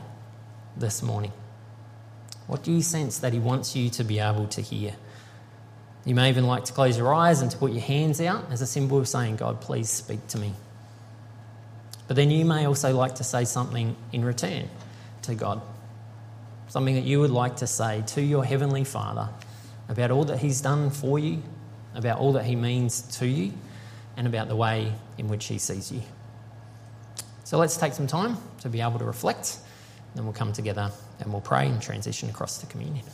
this 0.78 1.04
morning? 1.04 1.32
What 2.48 2.64
do 2.64 2.72
you 2.72 2.82
sense 2.82 3.20
that 3.20 3.34
He 3.34 3.40
wants 3.40 3.76
you 3.76 3.90
to 3.92 4.04
be 4.04 4.20
able 4.20 4.48
to 4.48 4.62
hear? 4.62 4.94
You 6.06 6.16
may 6.16 6.30
even 6.30 6.48
like 6.48 6.66
to 6.66 6.74
close 6.74 6.98
your 6.98 7.14
eyes 7.14 7.42
and 7.42 7.52
to 7.52 7.58
put 7.58 7.72
your 7.72 7.82
hands 7.82 8.20
out 8.20 8.52
as 8.52 8.62
a 8.62 8.68
symbol 8.68 8.98
of 8.98 9.08
saying, 9.08 9.36
God, 9.36 9.62
please 9.62 9.90
speak 9.90 10.26
to 10.30 10.40
me. 10.40 10.54
But 12.08 12.16
then 12.16 12.32
you 12.32 12.44
may 12.44 12.66
also 12.66 12.96
like 12.96 13.16
to 13.16 13.24
say 13.24 13.46
something 13.46 13.96
in 14.12 14.26
return 14.26 14.68
to 15.24 15.36
God. 15.36 15.62
Something 16.68 16.96
that 16.96 17.04
you 17.04 17.20
would 17.20 17.32
like 17.32 17.58
to 17.58 17.68
say 17.68 18.04
to 18.08 18.22
your 18.22 18.44
Heavenly 18.44 18.84
Father 18.84 19.30
about 19.88 20.10
all 20.10 20.26
that 20.26 20.40
He's 20.40 20.62
done 20.62 20.90
for 20.90 21.20
you, 21.20 21.44
about 21.94 22.20
all 22.20 22.34
that 22.34 22.46
He 22.46 22.56
means 22.56 23.02
to 23.20 23.28
you, 23.28 23.54
and 24.18 24.26
about 24.26 24.48
the 24.48 24.56
way 24.56 24.92
in 25.18 25.28
which 25.28 25.46
He 25.46 25.58
sees 25.58 25.92
you. 25.92 26.02
So 27.44 27.58
let's 27.58 27.78
take 27.78 27.94
some 27.94 28.08
time 28.08 28.38
to 28.62 28.70
be 28.70 28.82
able 28.82 28.98
to 29.00 29.06
reflect, 29.06 29.60
then 30.16 30.24
we'll 30.24 30.34
come 30.34 30.54
together 30.54 30.92
and 31.22 31.32
we'll 31.32 31.42
pray 31.42 31.68
and 31.68 31.82
transition 31.82 32.30
across 32.30 32.58
to 32.60 32.66
communion. 32.66 33.06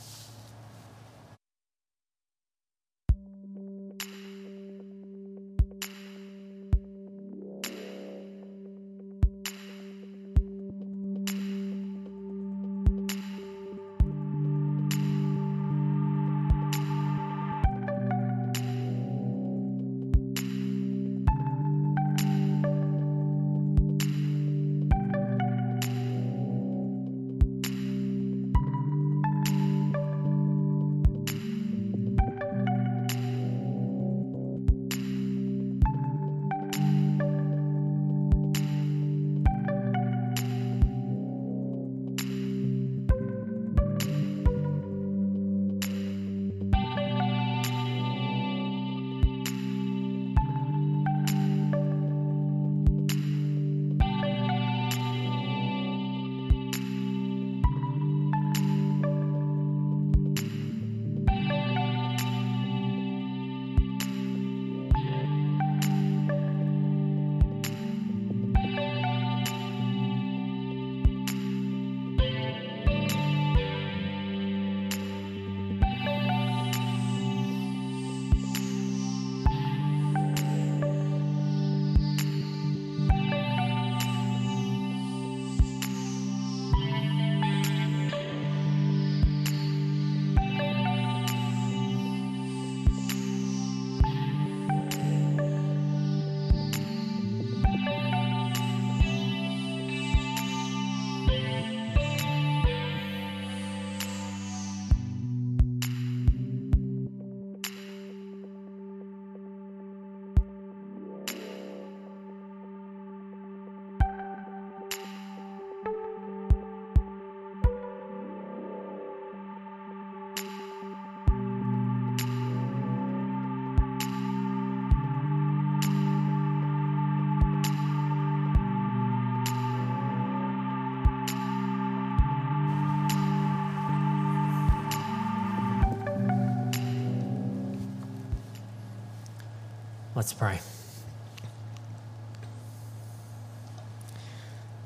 Let's 140.17 140.34
pray. 140.34 140.60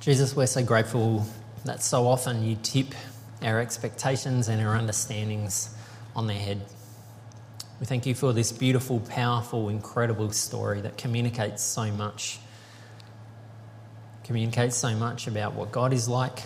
Jesus, 0.02 0.36
we're 0.36 0.46
so 0.46 0.62
grateful 0.62 1.26
that 1.64 1.82
so 1.82 2.06
often 2.06 2.44
you 2.44 2.58
tip 2.62 2.94
our 3.42 3.62
expectations 3.62 4.50
and 4.50 4.62
our 4.62 4.76
understandings 4.76 5.74
on 6.18 6.28
their 6.28 6.38
head. 6.38 6.60
We 7.80 7.86
thank 7.86 8.06
you 8.06 8.14
for 8.14 8.34
this 8.34 8.52
beautiful, 8.52 9.00
powerful, 9.00 9.70
incredible 9.70 10.34
story 10.34 10.82
that 10.82 10.98
communicates 10.98 11.64
so 11.64 11.90
much. 11.92 12.38
Communicates 14.26 14.76
so 14.76 14.98
much 14.98 15.28
about 15.28 15.54
what 15.54 15.72
God 15.72 15.94
is 15.94 16.10
like, 16.10 16.42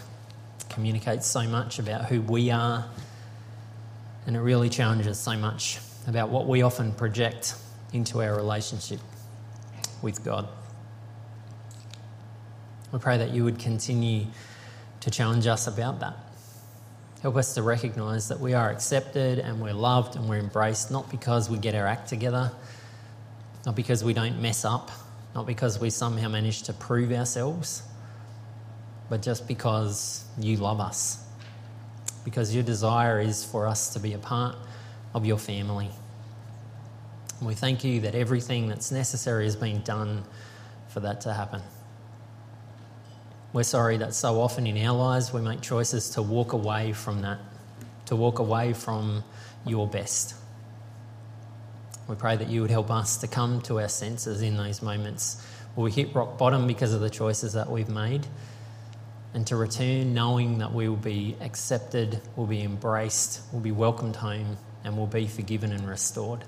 communicates 0.70 1.26
so 1.26 1.48
much 1.48 1.80
about 1.80 2.06
who 2.06 2.22
we 2.22 2.52
are, 2.52 2.86
and 4.28 4.36
it 4.36 4.42
really 4.42 4.70
challenges 4.70 5.20
so 5.20 5.36
much 5.36 5.80
about 6.06 6.30
what 6.30 6.46
we 6.46 6.62
often 6.62 6.92
project 6.94 7.56
into 7.94 8.22
our 8.22 8.36
relationship 8.36 9.00
with 10.02 10.24
God. 10.24 10.48
We 12.92 13.00
pray 13.00 13.18
that 13.18 13.32
you 13.32 13.44
would 13.44 13.60
continue 13.60 14.26
to 15.02 15.12
challenge 15.12 15.48
us 15.48 15.68
about 15.68 16.00
that. 16.00 16.16
Help 17.22 17.38
us 17.38 17.56
to 17.56 17.64
recognize 17.64 18.28
that 18.28 18.40
we 18.40 18.54
are 18.54 18.70
accepted 18.70 19.40
and 19.40 19.60
we're 19.60 19.74
loved 19.74 20.16
and 20.16 20.30
we're 20.30 20.40
embraced, 20.40 20.92
not 20.92 21.10
because 21.10 21.50
we 21.50 21.58
get 21.58 21.74
our 21.76 21.88
act 21.88 22.08
together, 22.08 22.52
not 23.66 23.76
because 23.76 24.04
we 24.04 24.14
don't 24.14 24.42
mess 24.42 24.64
up, 24.64 24.92
not 25.34 25.46
because 25.46 25.80
we 25.80 25.90
somehow 25.90 26.30
manage 26.30 26.64
to 26.64 26.74
prove 26.74 27.12
ourselves, 27.12 27.84
but 29.10 29.22
just 29.22 29.48
because 29.48 30.26
you 30.40 30.58
love 30.58 30.80
us. 30.80 31.24
Because 32.24 32.54
your 32.54 32.64
desire 32.64 33.20
is 33.20 33.44
for 33.44 33.68
us 33.68 33.94
to 33.94 34.00
be 34.00 34.14
a 34.14 34.18
part 34.20 34.56
of 35.14 35.26
your 35.26 35.38
family. 35.38 35.90
We 37.42 37.54
thank 37.54 37.84
you 37.84 38.02
that 38.02 38.16
everything 38.16 38.70
that's 38.70 38.92
necessary 38.92 39.44
has 39.44 39.56
been 39.56 39.82
done 39.82 40.24
for 40.88 41.02
that 41.02 41.22
to 41.22 41.34
happen. 41.34 41.62
We're 43.52 43.64
sorry 43.64 43.98
that 43.98 44.14
so 44.14 44.40
often 44.40 44.68
in 44.68 44.78
our 44.86 44.96
lives 44.96 45.34
we 45.34 45.42
make 45.42 45.62
choices 45.62 46.12
to 46.12 46.22
walk 46.22 46.54
away 46.54 46.94
from 46.94 47.22
that, 47.22 47.40
to 48.06 48.16
walk 48.16 48.40
away 48.40 48.74
from 48.74 49.24
your 49.66 49.88
best. 49.88 50.36
We 52.08 52.16
pray 52.16 52.38
that 52.38 52.48
you 52.48 52.62
would 52.62 52.72
help 52.72 52.92
us 52.92 53.18
to 53.18 53.28
come 53.28 53.62
to 53.62 53.80
our 53.80 53.90
senses 53.90 54.42
in 54.42 54.58
those 54.58 54.82
moments 54.82 55.46
where 55.74 55.86
we 55.86 55.92
hit 55.92 56.16
rock 56.16 56.38
bottom 56.38 56.68
because 56.68 56.94
of 56.94 57.02
the 57.02 57.10
choices 57.10 57.54
that 57.54 57.70
we've 57.70 57.90
made 57.90 58.26
and 59.34 59.46
to 59.48 59.58
return 59.58 60.14
knowing 60.14 60.60
that 60.60 60.74
we 60.74 60.88
will 60.88 60.96
be 60.96 61.36
accepted, 61.42 62.22
will 62.38 62.46
be 62.46 62.62
embraced, 62.62 63.42
will 63.52 63.60
be 63.60 63.74
welcomed 63.74 64.16
home, 64.16 64.58
and 64.86 64.98
will 64.98 65.08
be 65.08 65.28
forgiven 65.28 65.74
and 65.74 65.86
restored. 65.90 66.46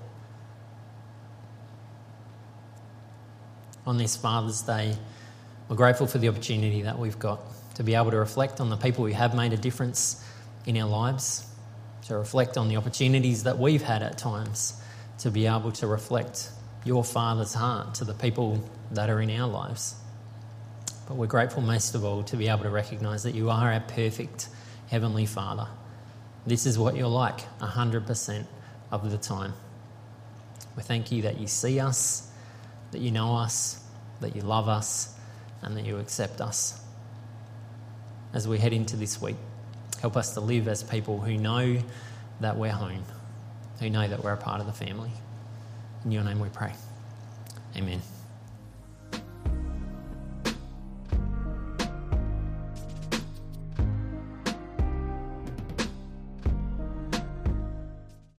On 3.88 3.96
this 3.96 4.18
Father's 4.18 4.60
Day, 4.60 4.94
we're 5.66 5.76
grateful 5.76 6.06
for 6.06 6.18
the 6.18 6.28
opportunity 6.28 6.82
that 6.82 6.98
we've 6.98 7.18
got 7.18 7.40
to 7.76 7.82
be 7.82 7.94
able 7.94 8.10
to 8.10 8.18
reflect 8.18 8.60
on 8.60 8.68
the 8.68 8.76
people 8.76 9.06
who 9.06 9.14
have 9.14 9.34
made 9.34 9.54
a 9.54 9.56
difference 9.56 10.22
in 10.66 10.76
our 10.76 10.86
lives, 10.86 11.46
to 12.02 12.18
reflect 12.18 12.58
on 12.58 12.68
the 12.68 12.76
opportunities 12.76 13.44
that 13.44 13.58
we've 13.58 13.80
had 13.80 14.02
at 14.02 14.18
times, 14.18 14.78
to 15.20 15.30
be 15.30 15.46
able 15.46 15.72
to 15.72 15.86
reflect 15.86 16.50
your 16.84 17.02
Father's 17.02 17.54
heart 17.54 17.94
to 17.94 18.04
the 18.04 18.12
people 18.12 18.62
that 18.90 19.08
are 19.08 19.22
in 19.22 19.30
our 19.30 19.48
lives. 19.48 19.94
But 21.06 21.14
we're 21.16 21.26
grateful 21.26 21.62
most 21.62 21.94
of 21.94 22.04
all 22.04 22.22
to 22.24 22.36
be 22.36 22.48
able 22.48 22.64
to 22.64 22.70
recognise 22.70 23.22
that 23.22 23.34
you 23.34 23.48
are 23.48 23.72
our 23.72 23.80
perfect 23.80 24.50
Heavenly 24.88 25.24
Father. 25.24 25.66
This 26.46 26.66
is 26.66 26.78
what 26.78 26.94
you're 26.94 27.06
like 27.06 27.40
100% 27.60 28.46
of 28.90 29.10
the 29.10 29.16
time. 29.16 29.54
We 30.76 30.82
thank 30.82 31.10
you 31.10 31.22
that 31.22 31.40
you 31.40 31.46
see 31.46 31.80
us, 31.80 32.27
that 32.92 33.00
you 33.00 33.10
know 33.10 33.36
us, 33.36 33.82
that 34.20 34.34
you 34.34 34.42
love 34.42 34.68
us, 34.68 35.14
and 35.62 35.76
that 35.76 35.84
you 35.84 35.98
accept 35.98 36.40
us. 36.40 36.80
As 38.32 38.46
we 38.46 38.58
head 38.58 38.72
into 38.72 38.96
this 38.96 39.20
week, 39.20 39.36
help 40.00 40.16
us 40.16 40.34
to 40.34 40.40
live 40.40 40.68
as 40.68 40.82
people 40.82 41.20
who 41.20 41.36
know 41.36 41.78
that 42.40 42.56
we're 42.56 42.70
home, 42.70 43.04
who 43.80 43.90
know 43.90 44.06
that 44.06 44.22
we're 44.22 44.32
a 44.32 44.36
part 44.36 44.60
of 44.60 44.66
the 44.66 44.72
family. 44.72 45.10
In 46.04 46.12
your 46.12 46.24
name 46.24 46.40
we 46.40 46.48
pray. 46.48 46.72
Amen. 47.76 48.02